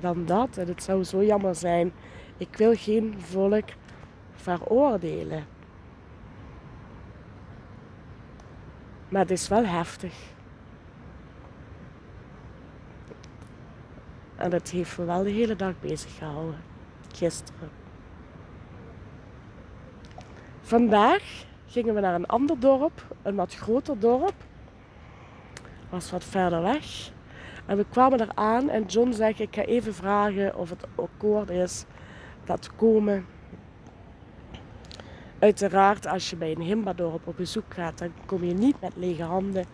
dan 0.00 0.26
dat. 0.26 0.56
En 0.56 0.66
het 0.68 0.82
zou 0.82 1.04
zo 1.04 1.24
jammer 1.24 1.54
zijn. 1.54 1.92
Ik 2.36 2.56
wil 2.56 2.74
geen 2.74 3.14
volk 3.18 3.68
veroordelen. 4.34 5.44
Maar 9.08 9.20
het 9.20 9.30
is 9.30 9.48
wel 9.48 9.64
heftig. 9.64 10.34
En 14.36 14.50
dat 14.50 14.70
heeft 14.70 14.98
me 14.98 15.04
wel 15.04 15.22
de 15.22 15.30
hele 15.30 15.56
dag 15.56 15.80
bezig 15.80 16.16
gehouden. 16.16 16.60
Gisteren. 17.14 17.70
Vandaag 20.60 21.44
gingen 21.66 21.94
we 21.94 22.00
naar 22.00 22.14
een 22.14 22.26
ander 22.26 22.60
dorp, 22.60 23.16
een 23.22 23.34
wat 23.34 23.54
groter 23.54 23.98
dorp. 23.98 24.34
Was 25.88 26.10
wat 26.10 26.24
verder 26.24 26.62
weg. 26.62 27.14
En 27.66 27.76
we 27.76 27.84
kwamen 27.90 28.20
er 28.20 28.30
aan 28.34 28.68
en 28.68 28.84
John 28.84 29.12
zei: 29.12 29.34
Ik 29.36 29.54
ga 29.54 29.62
even 29.62 29.94
vragen 29.94 30.56
of 30.56 30.70
het 30.70 30.86
akkoord 30.94 31.50
is 31.50 31.84
dat 32.44 32.70
komen. 32.76 33.26
Uiteraard, 35.38 36.06
als 36.06 36.30
je 36.30 36.36
bij 36.36 36.50
een 36.50 36.60
Himba-dorp 36.60 37.26
op 37.26 37.36
bezoek 37.36 37.74
gaat, 37.74 37.98
dan 37.98 38.12
kom 38.26 38.44
je 38.44 38.54
niet 38.54 38.80
met 38.80 38.96
lege 38.96 39.22
handen. 39.22 39.64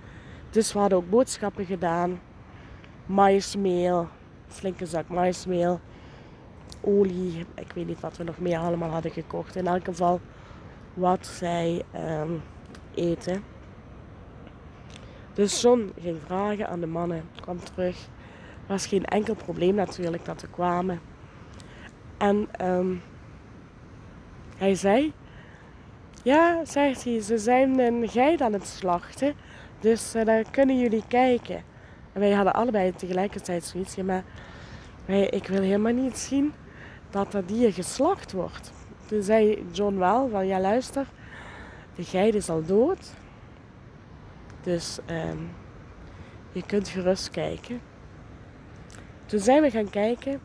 Dus 0.50 0.72
we 0.72 0.78
hadden 0.78 0.98
ook 0.98 1.10
boodschappen 1.10 1.64
gedaan: 1.64 2.20
maïsmeel, 3.06 4.08
flinke 4.46 4.86
zak 4.86 5.08
maïsmeel, 5.08 5.80
olie. 6.80 7.46
Ik 7.54 7.72
weet 7.72 7.86
niet 7.86 8.00
wat 8.00 8.16
we 8.16 8.24
nog 8.24 8.38
meer 8.38 8.58
allemaal 8.58 8.90
hadden 8.90 9.10
gekocht. 9.10 9.56
In 9.56 9.66
elk 9.66 9.84
geval 9.84 10.20
wat 10.94 11.26
zij 11.26 11.82
um, 12.20 12.42
eten. 12.94 13.51
Dus 15.34 15.60
John 15.60 15.92
ging 16.00 16.18
vragen 16.26 16.68
aan 16.68 16.80
de 16.80 16.86
mannen, 16.86 17.22
kwam 17.40 17.58
terug. 17.64 17.96
Was 18.66 18.86
geen 18.86 19.04
enkel 19.04 19.34
probleem 19.34 19.74
natuurlijk 19.74 20.24
dat 20.24 20.40
ze 20.40 20.46
kwamen. 20.46 21.00
En 22.18 22.48
um, 22.68 23.02
hij 24.56 24.74
zei, 24.74 25.12
ja, 26.22 26.64
zegt 26.64 27.04
hij, 27.04 27.20
ze 27.20 27.38
zijn 27.38 27.78
een 27.78 28.08
geit 28.08 28.40
aan 28.40 28.52
het 28.52 28.66
slachten, 28.66 29.34
dus 29.80 30.14
uh, 30.14 30.24
daar 30.24 30.50
kunnen 30.50 30.78
jullie 30.78 31.04
kijken. 31.08 31.56
En 32.12 32.20
wij 32.20 32.32
hadden 32.32 32.54
allebei 32.54 32.92
tegelijkertijd 32.92 33.64
zoiets, 33.64 33.96
maar 33.96 34.24
wij, 35.06 35.26
ik 35.26 35.46
wil 35.46 35.60
helemaal 35.60 35.92
niet 35.92 36.18
zien 36.18 36.52
dat 37.10 37.32
dat 37.32 37.48
dier 37.48 37.72
geslacht 37.72 38.32
wordt. 38.32 38.72
Toen 39.06 39.22
zei 39.22 39.66
John 39.72 39.98
wel 39.98 40.28
van 40.28 40.46
ja 40.46 40.60
luister, 40.60 41.06
de 41.94 42.04
geit 42.04 42.34
is 42.34 42.48
al 42.48 42.64
dood. 42.64 43.14
Dus 44.62 44.98
um, 45.10 45.50
je 46.52 46.62
kunt 46.66 46.88
gerust 46.88 47.30
kijken. 47.30 47.80
Toen 49.26 49.40
zijn 49.40 49.62
we 49.62 49.70
gaan 49.70 49.90
kijken 49.90 50.40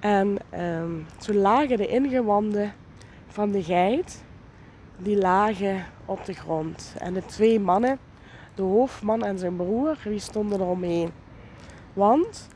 en 0.00 0.36
um, 0.60 1.06
toen 1.18 1.36
lagen 1.36 1.76
de 1.76 1.86
ingewanden 1.86 2.72
van 3.26 3.50
de 3.50 3.62
geit, 3.62 4.24
die 4.96 5.16
lagen 5.16 5.84
op 6.04 6.24
de 6.24 6.32
grond. 6.32 6.94
En 6.98 7.14
de 7.14 7.24
twee 7.24 7.60
mannen, 7.60 7.98
de 8.54 8.62
hoofdman 8.62 9.24
en 9.24 9.38
zijn 9.38 9.56
broer, 9.56 9.98
die 10.04 10.18
stonden 10.18 10.60
eromheen. 10.60 11.10
Want 11.92 12.48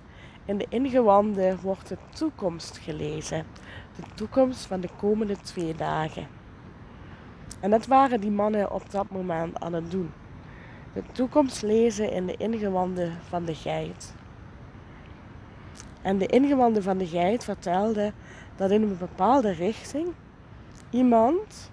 in 0.44 0.58
de 0.58 0.66
ingewanden 0.68 1.60
wordt 1.60 1.88
de 1.88 1.96
toekomst 2.14 2.78
gelezen 2.78 3.46
de 3.96 4.02
toekomst 4.14 4.66
van 4.66 4.80
de 4.80 4.88
komende 4.96 5.36
twee 5.36 5.74
dagen. 5.74 6.26
En 7.60 7.70
dat 7.70 7.86
waren 7.86 8.20
die 8.20 8.30
mannen 8.30 8.72
op 8.72 8.90
dat 8.90 9.10
moment 9.10 9.60
aan 9.60 9.72
het 9.72 9.90
doen. 9.90 10.12
De 10.96 11.02
toekomst 11.12 11.62
lezen 11.62 12.10
in 12.10 12.26
de 12.26 12.36
ingewanden 12.36 13.12
van 13.28 13.44
de 13.44 13.54
geit. 13.54 14.14
En 16.02 16.18
de 16.18 16.26
ingewanden 16.26 16.82
van 16.82 16.98
de 16.98 17.06
geit 17.06 17.44
vertelde 17.44 18.12
dat 18.54 18.70
in 18.70 18.82
een 18.82 18.98
bepaalde 18.98 19.50
richting 19.50 20.08
iemand 20.90 21.70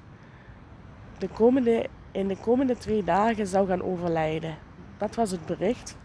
de 1.17 1.27
komende, 1.27 1.85
in 2.11 2.27
de 2.27 2.37
komende 2.37 2.77
twee 2.77 3.03
dagen 3.03 3.47
zou 3.47 3.67
gaan 3.67 3.83
overlijden. 3.83 4.57
Dat 4.97 5.15
was 5.15 5.31
het 5.31 5.45
bericht 5.45 5.97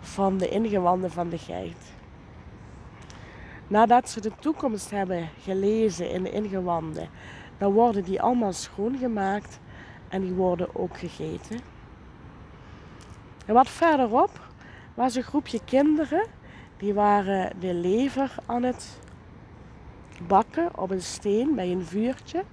van 0.00 0.38
de 0.38 0.48
ingewanden 0.48 1.10
van 1.10 1.28
de 1.28 1.38
geit. 1.38 1.92
Nadat 3.66 4.08
ze 4.10 4.20
de 4.20 4.32
toekomst 4.40 4.90
hebben 4.90 5.28
gelezen 5.42 6.10
in 6.10 6.22
de 6.22 6.30
ingewanden, 6.30 7.08
dan 7.58 7.72
worden 7.72 8.04
die 8.04 8.22
allemaal 8.22 8.52
schoongemaakt 8.52 9.60
en 10.08 10.20
die 10.20 10.32
worden 10.32 10.76
ook 10.76 10.98
gegeten. 10.98 11.69
En 13.46 13.54
wat 13.54 13.68
verderop 13.68 14.30
was 14.94 15.14
een 15.14 15.22
groepje 15.22 15.60
kinderen, 15.64 16.26
die 16.76 16.94
waren 16.94 17.60
de 17.60 17.74
lever 17.74 18.34
aan 18.46 18.62
het 18.62 18.98
bakken 20.26 20.78
op 20.78 20.90
een 20.90 21.02
steen 21.02 21.54
bij 21.54 21.72
een 21.72 21.84
vuurtje. 21.84 22.44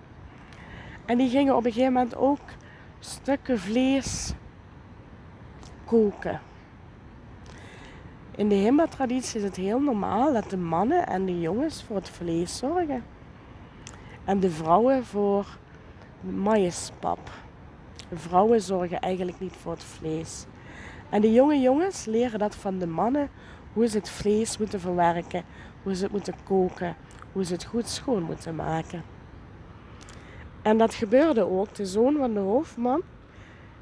En 1.05 1.17
die 1.17 1.29
gingen 1.29 1.55
op 1.55 1.65
een 1.65 1.71
gegeven 1.71 1.93
moment 1.93 2.15
ook 2.15 2.39
stukken 2.99 3.59
vlees 3.59 4.33
koken. 5.85 6.41
In 8.35 8.49
de 8.49 8.55
Himba-traditie 8.55 9.37
is 9.37 9.43
het 9.43 9.55
heel 9.55 9.79
normaal 9.79 10.33
dat 10.33 10.49
de 10.49 10.57
mannen 10.57 11.07
en 11.07 11.25
de 11.25 11.39
jongens 11.39 11.83
voor 11.83 11.95
het 11.95 12.09
vlees 12.09 12.57
zorgen. 12.57 13.03
En 14.23 14.39
de 14.39 14.49
vrouwen 14.49 15.05
voor 15.05 15.57
maïspap. 16.21 17.31
Vrouwen 18.13 18.61
zorgen 18.61 18.99
eigenlijk 18.99 19.39
niet 19.39 19.55
voor 19.55 19.71
het 19.71 19.83
vlees. 19.83 20.45
En 21.09 21.21
de 21.21 21.33
jonge 21.33 21.59
jongens 21.59 22.05
leren 22.05 22.39
dat 22.39 22.55
van 22.55 22.77
de 22.77 22.87
mannen 22.87 23.29
hoe 23.73 23.87
ze 23.87 23.97
het 23.97 24.09
vlees 24.09 24.57
moeten 24.57 24.79
verwerken, 24.79 25.43
hoe 25.83 25.95
ze 25.95 26.03
het 26.03 26.11
moeten 26.11 26.33
koken, 26.43 26.95
hoe 27.31 27.43
ze 27.45 27.53
het 27.53 27.63
goed 27.65 27.87
schoon 27.87 28.23
moeten 28.23 28.55
maken. 28.55 29.03
En 30.61 30.77
dat 30.77 30.93
gebeurde 30.93 31.49
ook. 31.49 31.75
De 31.75 31.85
zoon 31.85 32.17
van 32.17 32.33
de 32.33 32.39
hoofdman, 32.39 33.01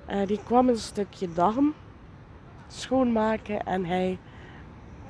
eh, 0.05 0.27
die 0.27 0.39
kwam 0.43 0.69
een 0.69 0.77
stukje 0.77 1.33
darm 1.33 1.73
schoonmaken 2.67 3.65
en 3.65 3.85
hij 3.85 4.19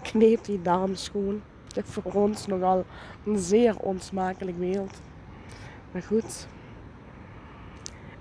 kneep 0.01 0.43
die 0.43 0.61
darm 0.61 0.95
schoon. 0.95 1.41
Dat 1.67 1.85
is 1.85 1.93
voor 1.93 2.13
ons 2.13 2.47
nogal 2.47 2.85
een 3.25 3.37
zeer 3.37 3.75
onsmakelijk 3.79 4.59
beeld. 4.59 5.01
Maar 5.91 6.01
goed. 6.01 6.47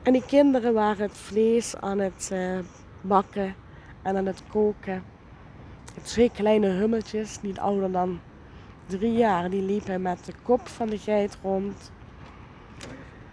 En 0.03 0.13
die 0.13 0.25
kinderen 0.27 0.75
waren 0.75 1.03
het 1.03 1.17
vlees 1.17 1.77
aan 1.77 1.99
het 1.99 2.31
uh, 2.33 2.59
bakken 3.01 3.55
en 4.05 4.17
aan 4.17 4.27
het 4.27 4.43
koken. 4.49 5.03
Twee 6.03 6.31
kleine 6.31 6.69
hummeltjes, 6.69 7.43
niet 7.43 7.59
ouder 7.59 7.93
dan 7.93 8.21
drie 8.87 9.13
jaar, 9.13 9.51
die 9.51 9.63
liepen 9.63 10.03
met 10.03 10.25
de 10.25 10.33
kop 10.43 10.69
van 10.69 10.89
de 10.89 10.99
geit 10.99 11.39
rond. 11.43 11.93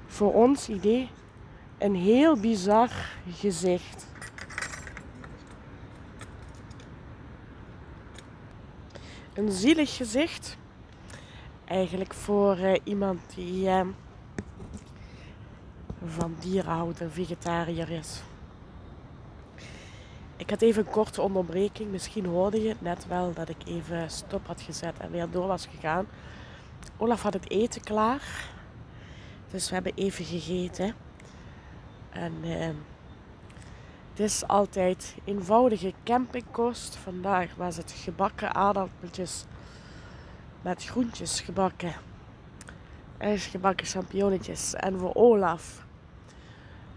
Voor 0.06 0.34
ons 0.34 0.70
idee 0.70 1.10
een 1.78 1.96
heel 1.96 2.40
bizar 2.40 2.90
gezicht. 3.30 4.10
een 9.34 9.52
zielig 9.52 9.96
gezicht. 9.96 10.58
Eigenlijk 11.66 12.14
voor 12.14 12.58
uh, 12.58 12.74
iemand 12.84 13.22
die 13.36 13.66
uh, 13.66 13.82
van 16.06 16.36
dieren 16.40 16.72
houdt 16.72 17.02
en 17.02 17.12
vegetariër 17.12 17.90
is. 17.90 18.22
Ik 20.41 20.49
had 20.49 20.62
even 20.62 20.86
een 20.86 20.91
korte 20.91 21.21
onderbreking. 21.21 21.91
Misschien 21.91 22.25
hoorde 22.25 22.62
je 22.62 22.69
het 22.69 22.82
net 22.82 23.08
wel 23.08 23.34
dat 23.34 23.49
ik 23.49 23.58
even 23.65 24.12
stop 24.12 24.47
had 24.47 24.62
gezet 24.62 24.97
en 24.97 25.12
weer 25.12 25.30
door 25.30 25.47
was 25.47 25.65
gegaan. 25.65 26.08
Olaf 26.97 27.21
had 27.21 27.34
het 27.34 27.49
eten 27.49 27.82
klaar. 27.82 28.49
Dus 29.51 29.67
we 29.67 29.73
hebben 29.73 29.93
even 29.95 30.25
gegeten. 30.25 30.95
En 32.10 32.34
uh, 32.43 32.67
het 34.10 34.19
is 34.19 34.47
altijd 34.47 35.15
eenvoudige 35.23 35.93
campingkost. 36.04 36.95
Vandaag 36.95 37.56
was 37.56 37.77
het 37.77 37.91
gebakken 37.91 38.56
aardappeltjes 38.56 39.45
met 40.62 40.86
groentjes 40.86 41.41
gebakken. 41.41 41.93
is 43.17 43.45
gebakken 43.45 43.88
champignonnetjes. 43.88 44.73
En 44.73 44.99
voor 44.99 45.13
Olaf 45.13 45.86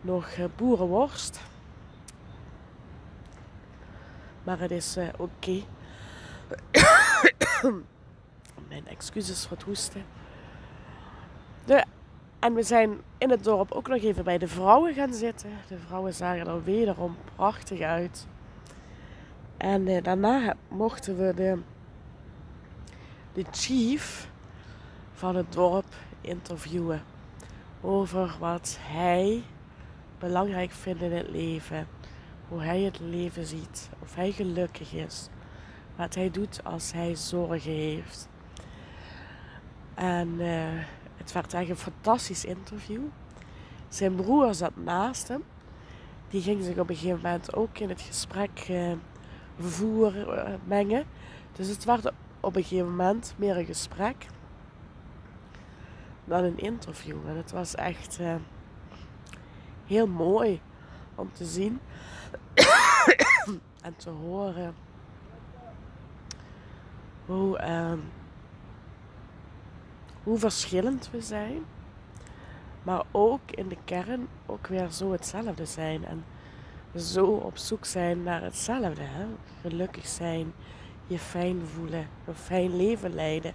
nog 0.00 0.26
eh, 0.26 0.44
boerenworst. 0.56 1.40
Maar 4.44 4.58
het 4.58 4.70
is 4.70 4.96
uh, 4.96 5.08
oké. 5.16 5.62
Mijn 8.68 8.86
excuses 8.86 9.46
voor 9.46 9.56
het 9.56 9.66
hoesten. 9.66 10.04
De 11.64 11.84
en 12.44 12.54
we 12.54 12.62
zijn 12.62 13.00
in 13.18 13.30
het 13.30 13.44
dorp 13.44 13.72
ook 13.72 13.88
nog 13.88 14.02
even 14.02 14.24
bij 14.24 14.38
de 14.38 14.48
vrouwen 14.48 14.94
gaan 14.94 15.14
zitten. 15.14 15.50
De 15.68 15.78
vrouwen 15.78 16.14
zagen 16.14 16.46
er 16.46 16.64
wederom 16.64 17.16
prachtig 17.34 17.80
uit. 17.80 18.26
En 19.56 19.88
eh, 19.88 20.02
daarna 20.02 20.54
mochten 20.68 21.16
we 21.16 21.34
de, 21.34 21.58
de 23.32 23.44
chief 23.50 24.28
van 25.12 25.36
het 25.36 25.52
dorp 25.52 25.94
interviewen 26.20 27.02
over 27.80 28.36
wat 28.40 28.78
hij 28.80 29.42
belangrijk 30.18 30.70
vindt 30.70 31.02
in 31.02 31.12
het 31.12 31.28
leven. 31.28 31.86
Hoe 32.48 32.62
hij 32.62 32.80
het 32.80 33.00
leven 33.00 33.46
ziet. 33.46 33.90
Of 33.98 34.14
hij 34.14 34.32
gelukkig 34.32 34.92
is. 34.92 35.28
Wat 35.96 36.14
hij 36.14 36.30
doet 36.30 36.60
als 36.64 36.92
hij 36.92 37.16
zorgen 37.16 37.72
heeft. 37.72 38.28
En 39.94 40.28
uh, 40.28 40.64
het 41.16 41.32
werd 41.32 41.54
echt 41.54 41.68
een 41.68 41.76
fantastisch 41.76 42.44
interview. 42.44 43.02
Zijn 43.88 44.14
broer 44.14 44.54
zat 44.54 44.76
naast 44.76 45.28
hem. 45.28 45.42
Die 46.28 46.42
ging 46.42 46.64
zich 46.64 46.78
op 46.78 46.88
een 46.88 46.96
gegeven 46.96 47.20
moment 47.22 47.54
ook 47.54 47.78
in 47.78 47.88
het 47.88 48.00
gesprek 48.00 48.68
uh, 48.70 48.92
voeren, 49.58 50.28
uh, 50.28 50.54
mengen. 50.64 51.04
Dus 51.52 51.68
het 51.68 51.84
werd 51.84 52.12
op 52.40 52.56
een 52.56 52.62
gegeven 52.62 52.90
moment 52.90 53.34
meer 53.36 53.56
een 53.56 53.64
gesprek 53.64 54.26
dan 56.24 56.44
een 56.44 56.58
interview. 56.58 57.16
En 57.26 57.36
het 57.36 57.50
was 57.50 57.74
echt 57.74 58.18
heel 59.86 60.06
mooi 60.06 60.60
om 61.14 61.30
te 61.32 61.44
zien 61.44 61.80
en 63.82 63.96
te 63.96 64.10
horen 64.10 64.74
hoe, 67.26 67.60
uh, 67.60 67.92
hoe 70.22 70.38
verschillend 70.38 71.10
we 71.10 71.20
zijn. 71.20 71.64
Maar 72.82 73.02
ook 73.10 73.50
in 73.50 73.68
de 73.68 73.76
kern 73.84 74.28
ook 74.46 74.66
weer 74.66 74.90
zo 74.90 75.12
hetzelfde 75.12 75.66
zijn. 75.66 76.04
En 76.04 76.24
zo 77.00 77.26
op 77.26 77.56
zoek 77.56 77.84
zijn 77.84 78.22
naar 78.22 78.42
hetzelfde. 78.42 79.02
Hè? 79.02 79.26
Gelukkig 79.60 80.06
zijn, 80.06 80.52
je 81.06 81.18
fijn 81.18 81.66
voelen, 81.66 82.08
een 82.26 82.34
fijn 82.34 82.76
leven 82.76 83.14
leiden. 83.14 83.54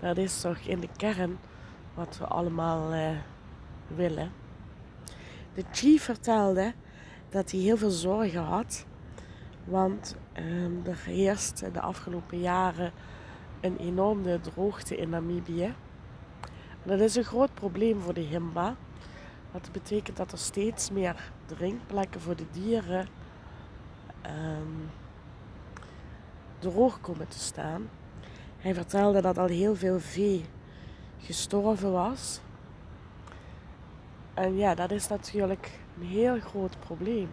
Dat 0.00 0.16
is 0.16 0.40
toch 0.40 0.56
in 0.58 0.80
de 0.80 0.88
kern 0.96 1.38
wat 1.94 2.18
we 2.18 2.26
allemaal 2.26 2.94
uh, 2.94 3.10
willen. 3.86 4.41
De 5.54 5.64
chief 5.70 6.02
vertelde 6.02 6.72
dat 7.28 7.50
hij 7.50 7.60
heel 7.60 7.76
veel 7.76 7.90
zorgen 7.90 8.42
had. 8.42 8.86
Want 9.64 10.16
um, 10.38 10.82
er 10.86 10.98
heerst 11.04 11.72
de 11.72 11.80
afgelopen 11.80 12.40
jaren 12.40 12.92
een 13.60 13.76
enorme 13.76 14.40
droogte 14.40 14.96
in 14.96 15.08
Namibië. 15.08 15.74
Dat 16.82 17.00
is 17.00 17.14
een 17.14 17.24
groot 17.24 17.54
probleem 17.54 18.00
voor 18.00 18.14
de 18.14 18.20
Himba. 18.20 18.76
Dat 19.52 19.68
betekent 19.72 20.16
dat 20.16 20.32
er 20.32 20.38
steeds 20.38 20.90
meer 20.90 21.32
drinkplekken 21.46 22.20
voor 22.20 22.36
de 22.36 22.46
dieren 22.50 23.08
um, 24.26 24.90
droog 26.58 27.00
komen 27.00 27.28
te 27.28 27.38
staan. 27.38 27.88
Hij 28.58 28.74
vertelde 28.74 29.20
dat 29.20 29.38
al 29.38 29.46
heel 29.46 29.76
veel 29.76 30.00
vee 30.00 30.44
gestorven 31.18 31.92
was. 31.92 32.40
En 34.34 34.56
ja, 34.56 34.74
dat 34.74 34.90
is 34.90 35.08
natuurlijk 35.08 35.70
een 36.00 36.06
heel 36.06 36.40
groot 36.40 36.80
probleem. 36.80 37.30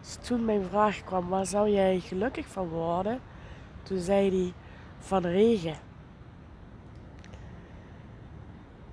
Dus 0.00 0.14
toen 0.14 0.44
mijn 0.44 0.64
vraag 0.64 1.04
kwam, 1.04 1.28
waar 1.28 1.46
zou 1.46 1.70
jij 1.70 2.00
gelukkig 2.00 2.46
van 2.46 2.68
worden? 2.68 3.20
Toen 3.82 3.98
zei 3.98 4.30
hij, 4.30 4.52
van 4.98 5.26
regen. 5.26 5.76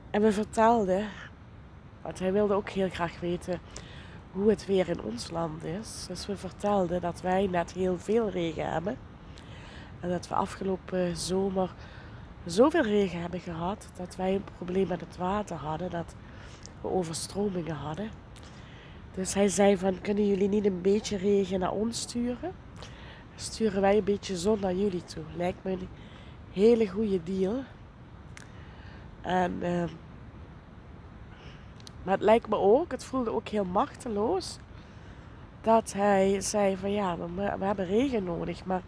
En 0.09 0.21
we 0.21 0.31
vertelden, 0.31 1.07
want 2.01 2.19
hij 2.19 2.31
wilde 2.31 2.53
ook 2.53 2.69
heel 2.69 2.89
graag 2.89 3.19
weten 3.19 3.59
hoe 4.31 4.49
het 4.49 4.65
weer 4.65 4.89
in 4.89 5.01
ons 5.01 5.29
land 5.29 5.63
is. 5.63 6.05
Dus 6.07 6.25
we 6.25 6.37
vertelden 6.37 7.01
dat 7.01 7.21
wij 7.21 7.47
net 7.47 7.71
heel 7.71 7.99
veel 7.99 8.29
regen 8.29 8.71
hebben. 8.71 8.97
En 9.99 10.09
dat 10.09 10.27
we 10.27 10.35
afgelopen 10.35 11.17
zomer 11.17 11.73
zoveel 12.45 12.81
regen 12.83 13.21
hebben 13.21 13.39
gehad 13.39 13.89
dat 13.97 14.15
wij 14.15 14.35
een 14.35 14.45
probleem 14.55 14.87
met 14.87 15.01
het 15.01 15.17
water 15.17 15.55
hadden, 15.55 15.89
dat 15.89 16.15
we 16.81 16.87
overstromingen 16.87 17.75
hadden. 17.75 18.09
Dus 19.13 19.33
hij 19.33 19.47
zei 19.47 19.77
van, 19.77 20.01
kunnen 20.01 20.27
jullie 20.27 20.49
niet 20.49 20.65
een 20.65 20.81
beetje 20.81 21.17
regen 21.17 21.59
naar 21.59 21.71
ons 21.71 22.01
sturen? 22.01 22.53
sturen 23.41 23.81
wij 23.81 23.97
een 23.97 24.03
beetje 24.03 24.37
zon 24.37 24.59
naar 24.59 24.75
jullie 24.75 25.03
toe. 25.03 25.23
Lijkt 25.35 25.63
me 25.63 25.71
een 25.71 25.87
hele 26.51 26.87
goede 26.87 27.23
deal. 27.23 27.63
En, 29.21 29.53
uh, 29.61 29.83
maar 32.03 32.13
het 32.13 32.21
lijkt 32.21 32.49
me 32.49 32.55
ook, 32.55 32.91
het 32.91 33.03
voelde 33.03 33.31
ook 33.31 33.47
heel 33.47 33.65
machteloos, 33.65 34.57
dat 35.61 35.93
hij 35.93 36.41
zei 36.41 36.77
van 36.77 36.91
ja, 36.91 37.17
we, 37.17 37.55
we 37.59 37.65
hebben 37.65 37.85
regen 37.85 38.23
nodig, 38.23 38.65
maar 38.65 38.81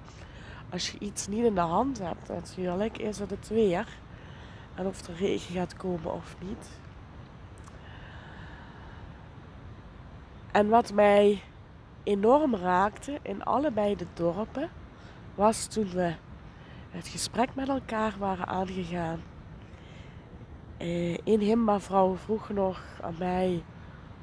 als 0.69 0.91
je 0.91 0.99
iets 0.99 1.27
niet 1.27 1.45
in 1.45 1.55
de 1.55 1.61
hand 1.61 1.99
hebt, 1.99 2.27
natuurlijk, 2.27 2.97
is 2.97 3.19
het 3.19 3.29
het 3.29 3.47
weer. 3.47 3.87
En 4.75 4.85
of 4.87 5.07
er 5.07 5.15
regen 5.15 5.55
gaat 5.55 5.75
komen 5.75 6.13
of 6.13 6.35
niet. 6.39 6.81
En 10.53 10.69
wat 10.69 10.93
mij 10.93 11.41
enorm 12.03 12.55
raakte 12.55 13.19
in 13.21 13.43
allebei 13.43 13.95
de 13.95 14.05
dorpen, 14.13 14.69
was 15.35 15.65
toen 15.65 15.89
we 15.89 16.13
het 16.89 17.07
gesprek 17.07 17.55
met 17.55 17.69
elkaar 17.69 18.13
waren 18.19 18.47
aangegaan. 18.47 19.21
In 20.77 21.39
eh, 21.39 21.39
Himba 21.39 21.79
vrouw 21.79 22.15
vroeg 22.15 22.49
nog 22.49 22.81
aan 23.01 23.15
mij 23.19 23.63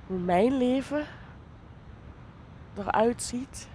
hoe 0.07 0.19
mijn 0.19 0.57
leven 0.57 1.07
eruit 2.77 3.23
ziet. 3.23 3.69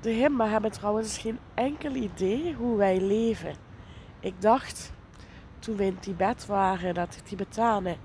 De 0.00 0.10
Himba 0.10 0.46
hebben 0.46 0.70
trouwens 0.70 1.18
geen 1.18 1.38
enkel 1.54 1.94
idee 1.94 2.54
hoe 2.54 2.76
wij 2.76 3.00
leven. 3.00 3.54
Ik 4.20 4.40
dacht 4.40 4.92
toen 5.58 5.76
we 5.76 5.84
in 5.84 5.98
Tibet 5.98 6.46
waren 6.46 6.94
dat 6.94 7.12
de 7.12 7.22
Tibetanen 7.22 7.96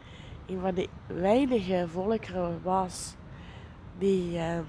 een 0.46 0.60
van 0.60 0.74
de 0.74 0.90
weinige 1.08 1.86
volkeren 1.88 2.60
was 2.64 3.16
die, 3.98 4.38
uh, 4.38 4.60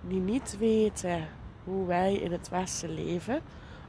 die 0.00 0.20
niet 0.20 0.58
weten 0.58 1.28
hoe 1.64 1.86
wij 1.86 2.14
in 2.14 2.32
het 2.32 2.48
Westen 2.48 2.94
leven, 2.94 3.40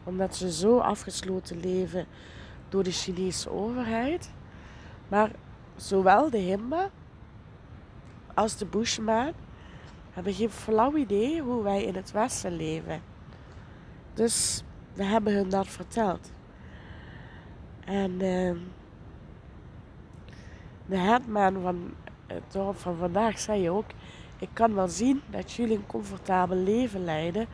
omdat 0.04 0.36
ze 0.36 0.52
zo 0.52 0.78
afgesloten 0.78 1.60
leven 1.60 2.06
door 2.70 2.84
de 2.84 2.92
Chinese 2.92 3.52
overheid. 3.52 4.32
Maar 5.08 5.32
zowel 5.76 6.30
de 6.30 6.38
Himba 6.38 6.90
als 8.34 8.58
de 8.58 8.66
Bushman 8.66 9.34
hebben 10.12 10.34
geen 10.34 10.50
flauw 10.50 10.96
idee 10.96 11.42
hoe 11.42 11.64
wij 11.64 11.84
in 11.84 11.96
het 11.96 12.12
Westen 12.12 12.56
leven. 12.56 13.02
Dus 14.14 14.64
we 14.94 15.04
hebben 15.04 15.34
hun 15.34 15.50
dat 15.50 15.68
verteld. 15.68 16.32
En 17.86 18.12
uh, 18.24 18.56
de 20.88 20.98
headman 20.98 21.62
van 21.62 21.94
het 22.28 22.44
dorp 22.52 22.78
van 22.78 22.96
vandaag 22.98 23.40
zei 23.40 23.70
ook: 23.70 23.86
Ik 24.40 24.50
kan 24.54 24.74
wel 24.74 24.88
zien 24.88 25.22
dat 25.30 25.52
jullie 25.52 25.76
een 25.76 25.86
comfortabel 25.88 26.58
leven 26.58 27.04
leiden. 27.04 27.48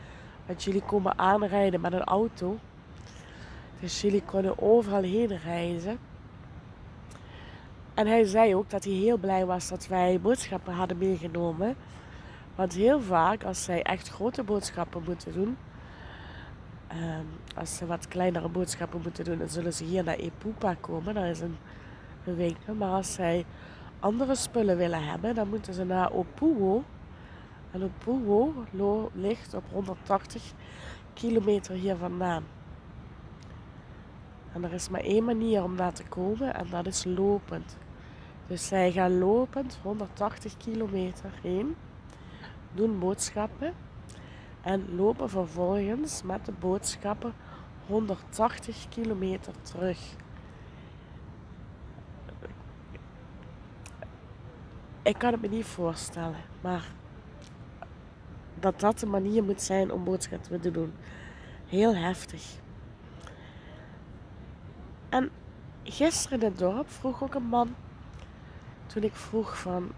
Dat 0.46 0.64
jullie 0.64 0.82
komen 0.82 1.18
aanrijden 1.18 1.82
met 1.82 1.94
een 1.94 2.04
auto. 2.04 2.58
Dus 3.80 4.02
jullie 4.02 4.22
kunnen 4.22 4.62
overal 4.62 5.02
heen 5.02 5.38
reizen. 5.38 5.98
En 7.94 8.08
hij 8.08 8.24
zei 8.24 8.56
ook 8.56 8.70
dat 8.70 8.84
hij 8.84 8.94
heel 8.94 9.18
blij 9.18 9.46
was 9.46 9.70
dat 9.70 9.88
wij 9.88 10.20
boodschappen 10.22 10.74
hadden 10.74 10.98
meegenomen. 10.98 11.76
Want 12.56 12.74
heel 12.74 13.02
vaak, 13.02 13.44
als 13.44 13.64
zij 13.64 13.82
echt 13.82 14.10
grote 14.10 14.44
boodschappen 14.44 15.04
moeten 15.06 15.34
doen, 15.34 15.58
um, 16.92 17.28
als 17.56 17.78
ze 17.78 17.86
wat 17.86 18.08
kleinere 18.08 18.50
boodschappen 18.50 19.02
moeten 19.02 19.24
doen, 19.24 19.38
dan 19.38 19.50
zullen 19.50 19.74
ze 19.74 19.84
hier 19.84 20.04
naar 20.04 20.16
Epupa 20.16 20.76
komen. 20.80 21.14
Dat 21.14 21.24
is 21.24 21.40
een, 21.40 21.58
Maar 22.78 22.90
als 22.90 23.14
zij 23.14 23.46
andere 24.00 24.36
spullen 24.36 24.78
willen 24.78 25.04
hebben, 25.04 25.36
dan 25.36 25.50
moeten 25.50 25.74
ze 25.74 25.84
naar 25.84 26.12
Opuwo. 26.12 26.84
En 27.72 27.84
Opuwo 27.84 28.54
ligt 29.14 29.54
op 29.54 29.64
180 29.72 30.54
kilometer 31.14 31.76
hier 31.76 31.96
vandaan. 31.96 32.44
En 34.54 34.64
er 34.64 34.74
is 34.74 34.90
maar 34.90 35.02
één 35.02 35.24
manier 35.24 35.64
om 35.64 35.76
daar 35.76 35.94
te 35.94 36.04
komen 36.04 36.56
en 36.56 36.68
dat 36.70 36.86
is 36.86 37.04
lopend. 37.04 37.78
Dus 38.48 38.68
zij 38.68 38.92
gaan 38.92 39.18
lopend 39.18 39.80
180 39.82 40.58
kilometer 40.58 41.32
heen 41.42 41.76
doen 42.74 43.00
boodschappen 43.00 43.74
en 44.62 44.96
lopen 44.96 45.30
vervolgens 45.30 46.24
met 46.24 46.46
de 46.46 46.52
boodschappen 46.60 47.34
180 47.88 48.90
kilometer 48.90 49.54
terug. 49.62 50.16
Ik 55.04 55.18
kan 55.18 55.32
het 55.32 55.42
me 55.42 55.48
niet 55.48 55.66
voorstellen, 55.66 56.40
maar 56.62 56.92
dat 58.60 58.80
dat 58.80 59.00
de 59.00 59.06
manier 59.06 59.44
moet 59.44 59.62
zijn 59.62 59.92
om 59.92 60.04
boodschappen 60.04 60.62
te 60.62 60.72
doen. 60.72 60.94
Heel 61.68 61.96
heftig. 61.96 62.56
En 65.10 65.30
gisteren 65.84 66.40
in 66.40 66.46
het 66.46 66.58
dorp 66.58 66.90
vroeg 66.90 67.24
ook 67.24 67.34
een 67.34 67.44
man, 67.44 67.76
toen 68.86 69.04
ik 69.04 69.16
vroeg 69.16 69.58
van 69.58 69.92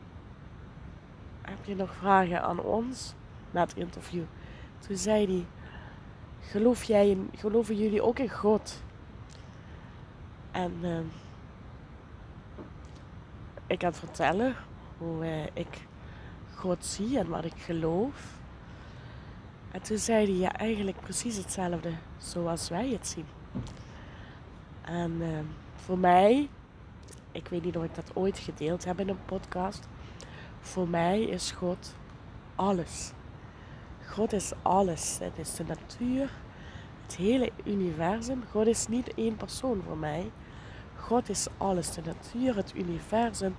heb 1.42 1.66
je 1.66 1.76
nog 1.76 1.96
vragen 1.96 2.42
aan 2.42 2.60
ons? 2.60 3.14
Na 3.52 3.62
het 3.62 3.76
interview. 3.76 4.24
Toen 4.88 4.98
zei 4.98 5.26
hij, 5.26 5.46
geloof 6.40 6.84
jij 6.84 7.18
geloven 7.36 7.78
jullie 7.78 8.02
ook 8.02 8.20
in 8.20 8.30
God? 8.30 8.84
En 10.52 10.74
ehm, 10.82 11.06
ik 13.68 13.80
kan 13.80 13.94
vertellen 13.94 14.56
hoe 14.98 15.26
eh, 15.26 15.44
ik 15.54 15.88
God 16.56 16.86
zie 16.86 17.20
en 17.20 17.30
wat 17.30 17.46
ik 17.46 17.58
geloof. 17.58 18.34
En 19.72 19.82
toen 19.82 19.98
zei 19.98 20.26
hij 20.26 20.36
ja, 20.36 20.54
eigenlijk 20.54 21.00
precies 21.00 21.38
hetzelfde 21.38 21.92
zoals 22.18 22.70
wij 22.70 22.90
het 22.90 23.08
zien. 23.08 23.26
En 24.82 25.22
ehm, 25.22 25.46
voor 25.76 25.98
mij, 25.98 26.50
ik 27.32 27.48
weet 27.48 27.64
niet 27.64 27.78
of 27.78 27.84
ik 27.84 27.96
dat 27.96 28.12
ooit 28.16 28.38
gedeeld 28.38 28.86
heb 28.86 29.00
in 29.00 29.10
een 29.10 29.26
podcast. 29.26 29.88
Voor 30.60 30.88
mij 30.88 31.22
is 31.22 31.52
God 31.52 31.96
alles. 32.56 33.12
God 34.08 34.34
is 34.34 34.52
alles. 34.62 35.18
Het 35.22 35.38
is 35.38 35.56
de 35.56 35.64
natuur, 35.64 36.30
het 37.04 37.16
hele 37.16 37.52
universum. 37.64 38.44
God 38.52 38.68
is 38.68 38.88
niet 38.88 39.14
één 39.14 39.36
persoon 39.36 39.82
voor 39.86 39.98
mij. 39.98 40.32
God 41.00 41.30
is 41.30 41.48
alles. 41.58 41.92
De 41.92 42.02
natuur, 42.06 42.56
het 42.56 42.74
universum 42.76 43.56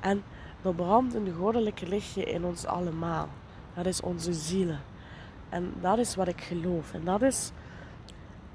en 0.00 0.22
de 0.66 0.74
brandende 0.74 1.32
goddelijke 1.32 1.88
lichtje 1.88 2.24
in 2.24 2.44
ons 2.44 2.64
allemaal. 2.64 3.28
Dat 3.74 3.86
is 3.86 4.00
onze 4.00 4.32
zielen. 4.32 4.80
En 5.48 5.74
dat 5.80 5.98
is 5.98 6.14
wat 6.14 6.28
ik 6.28 6.40
geloof. 6.40 6.92
En 6.92 7.04
dat 7.04 7.22
is 7.22 7.50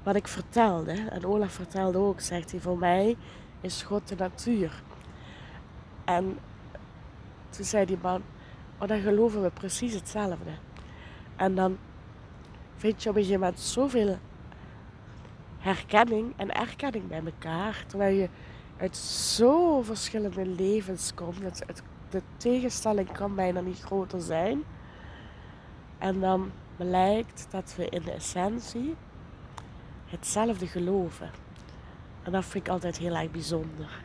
wat 0.02 0.14
ik 0.14 0.28
vertelde. 0.28 0.92
En 0.92 1.24
Olaf 1.24 1.52
vertelde 1.52 1.98
ook, 1.98 2.20
zegt 2.20 2.50
hij, 2.50 2.60
voor 2.60 2.78
mij 2.78 3.16
is 3.60 3.82
God 3.82 4.08
de 4.08 4.14
natuur. 4.16 4.82
En 6.04 6.38
toen 7.50 7.64
zei 7.64 7.86
die 7.86 7.98
man, 8.02 8.22
oh, 8.78 8.88
dan 8.88 9.00
geloven 9.00 9.42
we 9.42 9.50
precies 9.50 9.94
hetzelfde. 9.94 10.50
En 11.36 11.54
dan 11.54 11.78
vind 12.76 13.02
je 13.02 13.08
op 13.08 13.16
een 13.16 13.22
gegeven 13.22 13.44
moment 13.44 13.60
zoveel 13.60 14.18
herkenning 15.58 16.32
en 16.36 16.54
erkenning 16.54 17.08
bij 17.08 17.22
elkaar. 17.24 17.84
Terwijl 17.86 18.16
je 18.16 18.28
uit 18.76 18.96
zo 18.96 19.82
verschillende 19.82 20.46
levens 20.46 21.14
komt. 21.14 21.42
Het, 21.66 21.82
de 22.12 22.22
tegenstelling 22.36 23.12
kan 23.12 23.34
bijna 23.34 23.60
niet 23.60 23.80
groter 23.80 24.20
zijn. 24.20 24.62
En 25.98 26.20
dan 26.20 26.50
blijkt 26.76 27.46
dat 27.50 27.74
we 27.76 27.88
in 27.88 28.02
de 28.02 28.12
essentie 28.12 28.96
hetzelfde 30.06 30.66
geloven. 30.66 31.30
En 32.22 32.32
dat 32.32 32.44
vind 32.44 32.66
ik 32.66 32.72
altijd 32.72 32.98
heel 32.98 33.16
erg 33.16 33.30
bijzonder. 33.30 34.02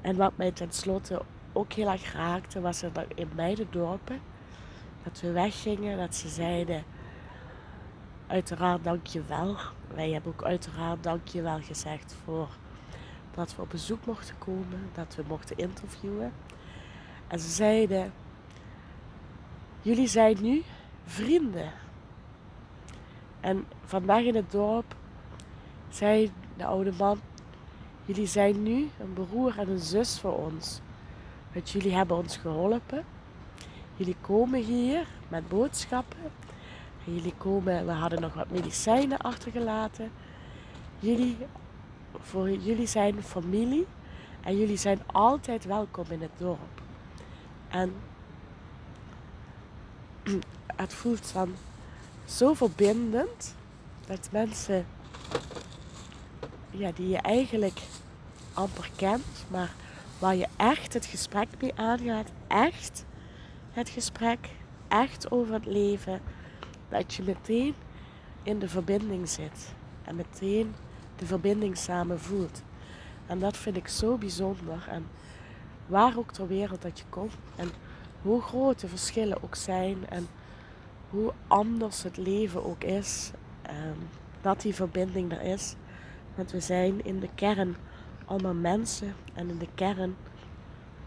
En 0.00 0.16
wat 0.16 0.36
mij 0.36 0.52
tenslotte 0.52 1.22
ook 1.52 1.72
heel 1.72 1.90
erg 1.90 2.12
raakte, 2.12 2.60
was 2.60 2.82
er 2.82 2.90
in 3.14 3.30
beide 3.34 3.66
dorpen 3.70 4.20
dat 5.02 5.20
we 5.20 5.32
weggingen, 5.32 5.98
dat 5.98 6.14
ze 6.14 6.28
zeiden: 6.28 6.84
Uiteraard 8.26 8.84
dank 8.84 9.06
je 9.06 9.22
wel. 9.22 9.56
Wij 9.94 10.10
hebben 10.10 10.32
ook 10.32 10.44
uiteraard 10.44 11.02
dank 11.02 11.28
je 11.28 11.42
wel 11.42 11.60
gezegd 11.60 12.16
voor 12.24 12.48
dat 13.34 13.56
we 13.56 13.62
op 13.62 13.70
bezoek 13.70 14.06
mochten 14.06 14.38
komen, 14.38 14.90
dat 14.94 15.14
we 15.14 15.22
mochten 15.28 15.56
interviewen. 15.56 16.32
En 17.28 17.38
ze 17.38 17.48
zeiden: 17.48 18.12
Jullie 19.82 20.08
zijn 20.08 20.36
nu 20.40 20.62
vrienden. 21.04 21.72
En 23.40 23.66
vandaag 23.84 24.22
in 24.22 24.34
het 24.34 24.50
dorp 24.50 24.94
zei 25.88 26.32
de 26.56 26.64
oude 26.64 26.92
man: 26.98 27.20
Jullie 28.04 28.26
zijn 28.26 28.62
nu 28.62 28.88
een 29.00 29.12
broer 29.12 29.58
en 29.58 29.68
een 29.68 29.78
zus 29.78 30.20
voor 30.20 30.36
ons. 30.36 30.80
Want 31.52 31.70
jullie 31.70 31.94
hebben 31.94 32.16
ons 32.16 32.36
geholpen. 32.36 33.04
Jullie 33.96 34.16
komen 34.20 34.62
hier 34.62 35.06
met 35.28 35.48
boodschappen. 35.48 36.30
En 37.06 37.14
jullie 37.14 37.34
komen, 37.38 37.86
we 37.86 37.92
hadden 37.92 38.20
nog 38.20 38.34
wat 38.34 38.50
medicijnen 38.50 39.18
achtergelaten. 39.18 40.10
Jullie, 40.98 41.36
voor 42.18 42.50
jullie 42.50 42.86
zijn 42.86 43.22
familie. 43.22 43.86
En 44.40 44.58
jullie 44.58 44.76
zijn 44.76 45.00
altijd 45.06 45.64
welkom 45.64 46.04
in 46.08 46.20
het 46.20 46.30
dorp. 46.38 46.77
En 47.68 47.94
het 50.66 50.94
voelt 50.94 51.32
dan 51.32 51.54
zo 52.24 52.54
verbindend 52.54 53.54
dat 54.06 54.28
mensen 54.32 54.86
ja, 56.70 56.92
die 56.92 57.08
je 57.08 57.18
eigenlijk 57.18 57.80
amper 58.54 58.90
kent, 58.96 59.44
maar 59.48 59.70
waar 60.18 60.36
je 60.36 60.48
echt 60.56 60.94
het 60.94 61.06
gesprek 61.06 61.48
mee 61.60 61.72
aangaat, 61.74 62.28
echt 62.46 63.04
het 63.70 63.88
gesprek, 63.88 64.48
echt 64.88 65.30
over 65.30 65.54
het 65.54 65.66
leven, 65.66 66.20
dat 66.88 67.14
je 67.14 67.22
meteen 67.22 67.74
in 68.42 68.58
de 68.58 68.68
verbinding 68.68 69.28
zit 69.28 69.74
en 70.04 70.16
meteen 70.16 70.74
de 71.16 71.26
verbinding 71.26 71.76
samen 71.76 72.20
voelt. 72.20 72.62
En 73.26 73.38
dat 73.38 73.56
vind 73.56 73.76
ik 73.76 73.88
zo 73.88 74.16
bijzonder. 74.16 74.86
En 74.88 75.06
waar 75.88 76.16
ook 76.16 76.32
ter 76.32 76.46
wereld 76.46 76.82
dat 76.82 76.98
je 76.98 77.04
komt 77.08 77.32
en 77.56 77.70
hoe 78.22 78.40
groot 78.40 78.80
de 78.80 78.88
verschillen 78.88 79.42
ook 79.42 79.54
zijn 79.54 80.08
en 80.08 80.26
hoe 81.10 81.32
anders 81.46 82.02
het 82.02 82.16
leven 82.16 82.64
ook 82.64 82.84
is, 82.84 83.30
dat 84.40 84.60
die 84.60 84.74
verbinding 84.74 85.32
er 85.32 85.40
is. 85.40 85.74
Want 86.34 86.50
we 86.50 86.60
zijn 86.60 87.04
in 87.04 87.20
de 87.20 87.28
kern 87.34 87.76
allemaal 88.24 88.54
mensen 88.54 89.14
en 89.34 89.48
in 89.48 89.58
de 89.58 89.68
kern 89.74 90.16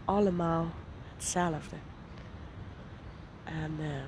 allemaal 0.04 0.66
hetzelfde. 1.14 1.76
En 3.44 3.72
uh, 3.80 4.02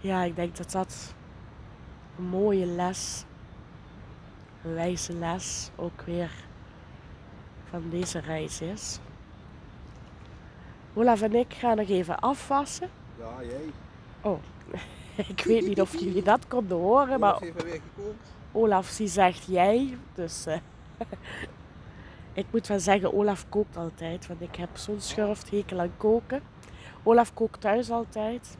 ja, 0.00 0.22
ik 0.22 0.36
denk 0.36 0.56
dat 0.56 0.70
dat 0.70 1.14
een 2.18 2.24
mooie 2.24 2.66
les, 2.66 3.24
een 4.62 4.74
wijze 4.74 5.12
les 5.12 5.70
ook 5.76 6.02
weer 6.02 6.30
van 7.80 7.90
deze 7.90 8.18
reis 8.18 8.60
is. 8.60 8.98
Olaf 10.94 11.22
en 11.22 11.34
ik 11.34 11.54
gaan 11.54 11.76
nog 11.76 11.88
even 11.88 12.18
afwassen. 12.18 12.88
Ja, 13.18 13.32
jij. 13.40 13.70
Oh, 14.20 14.38
ik 15.36 15.44
weet 15.44 15.66
niet 15.66 15.80
of 15.80 15.98
jullie 16.00 16.22
dat 16.22 16.48
konden 16.48 16.76
horen, 16.76 17.20
maar 17.20 17.34
Olaf 17.34 17.40
heeft 17.40 17.62
weer 17.62 17.80
gekookt. 17.96 18.32
Olaf 18.52 18.96
die 18.96 19.08
zegt 19.08 19.44
jij. 19.46 19.98
Dus 20.14 20.46
eh, 20.46 20.58
ik 22.32 22.46
moet 22.50 22.66
wel 22.66 22.80
zeggen, 22.80 23.14
Olaf 23.14 23.48
kookt 23.48 23.76
altijd. 23.76 24.26
Want 24.26 24.40
ik 24.40 24.56
heb 24.56 24.68
zo'n 24.72 25.00
schurfthekel 25.00 25.80
aan 25.80 25.96
koken. 25.96 26.42
Olaf 27.02 27.34
kookt 27.34 27.60
thuis 27.60 27.90
altijd. 27.90 28.56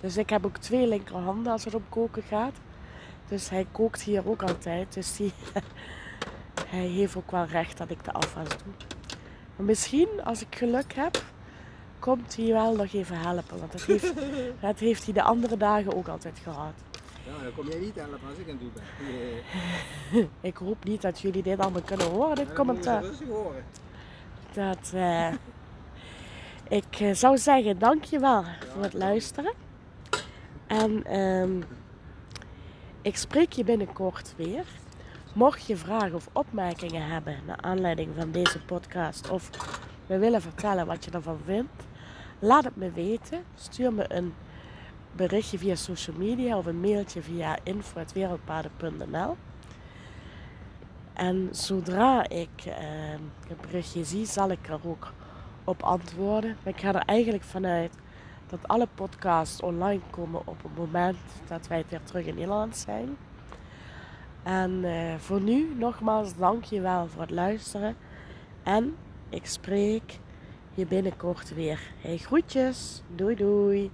Dus 0.00 0.16
ik 0.16 0.30
heb 0.30 0.46
ook 0.46 0.56
twee 0.56 0.86
linkerhanden 0.86 1.52
als 1.52 1.64
het 1.64 1.74
om 1.74 1.84
koken 1.88 2.22
gaat. 2.22 2.56
Dus 3.28 3.48
hij 3.48 3.66
kookt 3.72 4.02
hier 4.02 4.28
ook 4.28 4.42
altijd. 4.42 4.94
Dus 4.94 5.16
die, 5.16 5.32
hij 6.72 6.86
heeft 6.86 7.16
ook 7.16 7.30
wel 7.30 7.44
recht 7.44 7.78
dat 7.78 7.90
ik 7.90 8.04
de 8.04 8.12
afwas 8.12 8.48
doe. 8.48 8.72
Maar 9.56 9.66
misschien, 9.66 10.08
als 10.24 10.40
ik 10.40 10.56
geluk 10.56 10.92
heb, 10.92 11.22
komt 11.98 12.36
hij 12.36 12.46
wel 12.46 12.74
nog 12.74 12.92
even 12.92 13.18
helpen. 13.18 13.58
Want 13.58 13.72
dat 13.72 13.82
heeft, 13.82 14.12
dat 14.60 14.78
heeft 14.78 15.04
hij 15.04 15.12
de 15.12 15.22
andere 15.22 15.56
dagen 15.56 15.94
ook 15.94 16.08
altijd 16.08 16.38
gehad. 16.42 16.72
Ja, 17.26 17.42
dan 17.42 17.54
kom 17.54 17.68
jij 17.68 17.78
niet 17.78 17.94
helpen 17.94 18.28
als 18.28 18.38
ik 18.38 18.48
aan 18.48 18.58
het 18.58 18.60
doen 18.60 18.72
ben. 20.10 20.28
Ik 20.50 20.56
hoop 20.56 20.84
niet 20.84 21.02
dat 21.02 21.20
jullie 21.20 21.42
dit 21.42 21.58
allemaal 21.58 21.82
kunnen 21.82 22.10
horen, 22.10 22.36
dit 22.36 22.46
dan 22.46 22.54
commentaar. 22.54 23.04
horen. 23.28 23.64
Dat, 24.52 24.92
eh, 24.94 25.32
ik 26.68 27.00
eh, 27.00 27.14
zou 27.14 27.38
zeggen, 27.38 27.78
dankjewel 27.78 28.44
voor 28.72 28.82
het 28.82 28.92
luisteren. 28.92 29.52
En 30.66 31.04
ehm, 31.04 31.62
ik 33.02 33.16
spreek 33.16 33.52
je 33.52 33.64
binnenkort 33.64 34.34
weer. 34.36 34.64
Mocht 35.32 35.66
je 35.66 35.76
vragen 35.76 36.14
of 36.14 36.28
opmerkingen 36.32 37.06
hebben 37.06 37.36
naar 37.46 37.60
aanleiding 37.60 38.10
van 38.18 38.30
deze 38.30 38.60
podcast 38.60 39.30
of 39.30 39.50
me 40.06 40.18
willen 40.18 40.42
vertellen 40.42 40.86
wat 40.86 41.04
je 41.04 41.10
ervan 41.10 41.38
vindt, 41.44 41.84
laat 42.38 42.64
het 42.64 42.76
me 42.76 42.90
weten. 42.90 43.42
Stuur 43.54 43.92
me 43.92 44.04
een 44.14 44.34
berichtje 45.12 45.58
via 45.58 45.74
social 45.74 46.16
media 46.16 46.58
of 46.58 46.66
een 46.66 46.80
mailtje 46.80 47.22
via 47.22 47.58
info.wereldpaden.nl. 47.62 49.36
En 51.12 51.48
zodra 51.50 52.28
ik 52.28 52.64
eh, 52.64 52.74
het 53.48 53.60
berichtje 53.60 54.04
zie, 54.04 54.26
zal 54.26 54.50
ik 54.50 54.68
er 54.68 54.80
ook 54.84 55.12
op 55.64 55.82
antwoorden. 55.82 56.56
Maar 56.62 56.72
ik 56.72 56.80
ga 56.80 56.94
er 56.94 57.06
eigenlijk 57.06 57.44
vanuit 57.44 57.92
dat 58.46 58.68
alle 58.68 58.88
podcasts 58.94 59.60
online 59.60 60.00
komen 60.10 60.40
op 60.44 60.62
het 60.62 60.76
moment 60.76 61.18
dat 61.48 61.66
wij 61.66 61.84
weer 61.88 62.02
terug 62.02 62.26
in 62.26 62.34
Nederland 62.34 62.76
zijn. 62.76 63.16
En 64.42 64.84
eh, 64.84 65.14
voor 65.18 65.40
nu 65.40 65.74
nogmaals 65.78 66.36
dankjewel 66.36 67.06
voor 67.06 67.20
het 67.20 67.30
luisteren. 67.30 67.96
En 68.62 68.96
ik 69.28 69.46
spreek 69.46 70.18
je 70.74 70.86
binnenkort 70.86 71.54
weer. 71.54 71.80
Hey, 72.00 72.16
groetjes. 72.16 73.02
Doei 73.14 73.34
doei. 73.34 73.90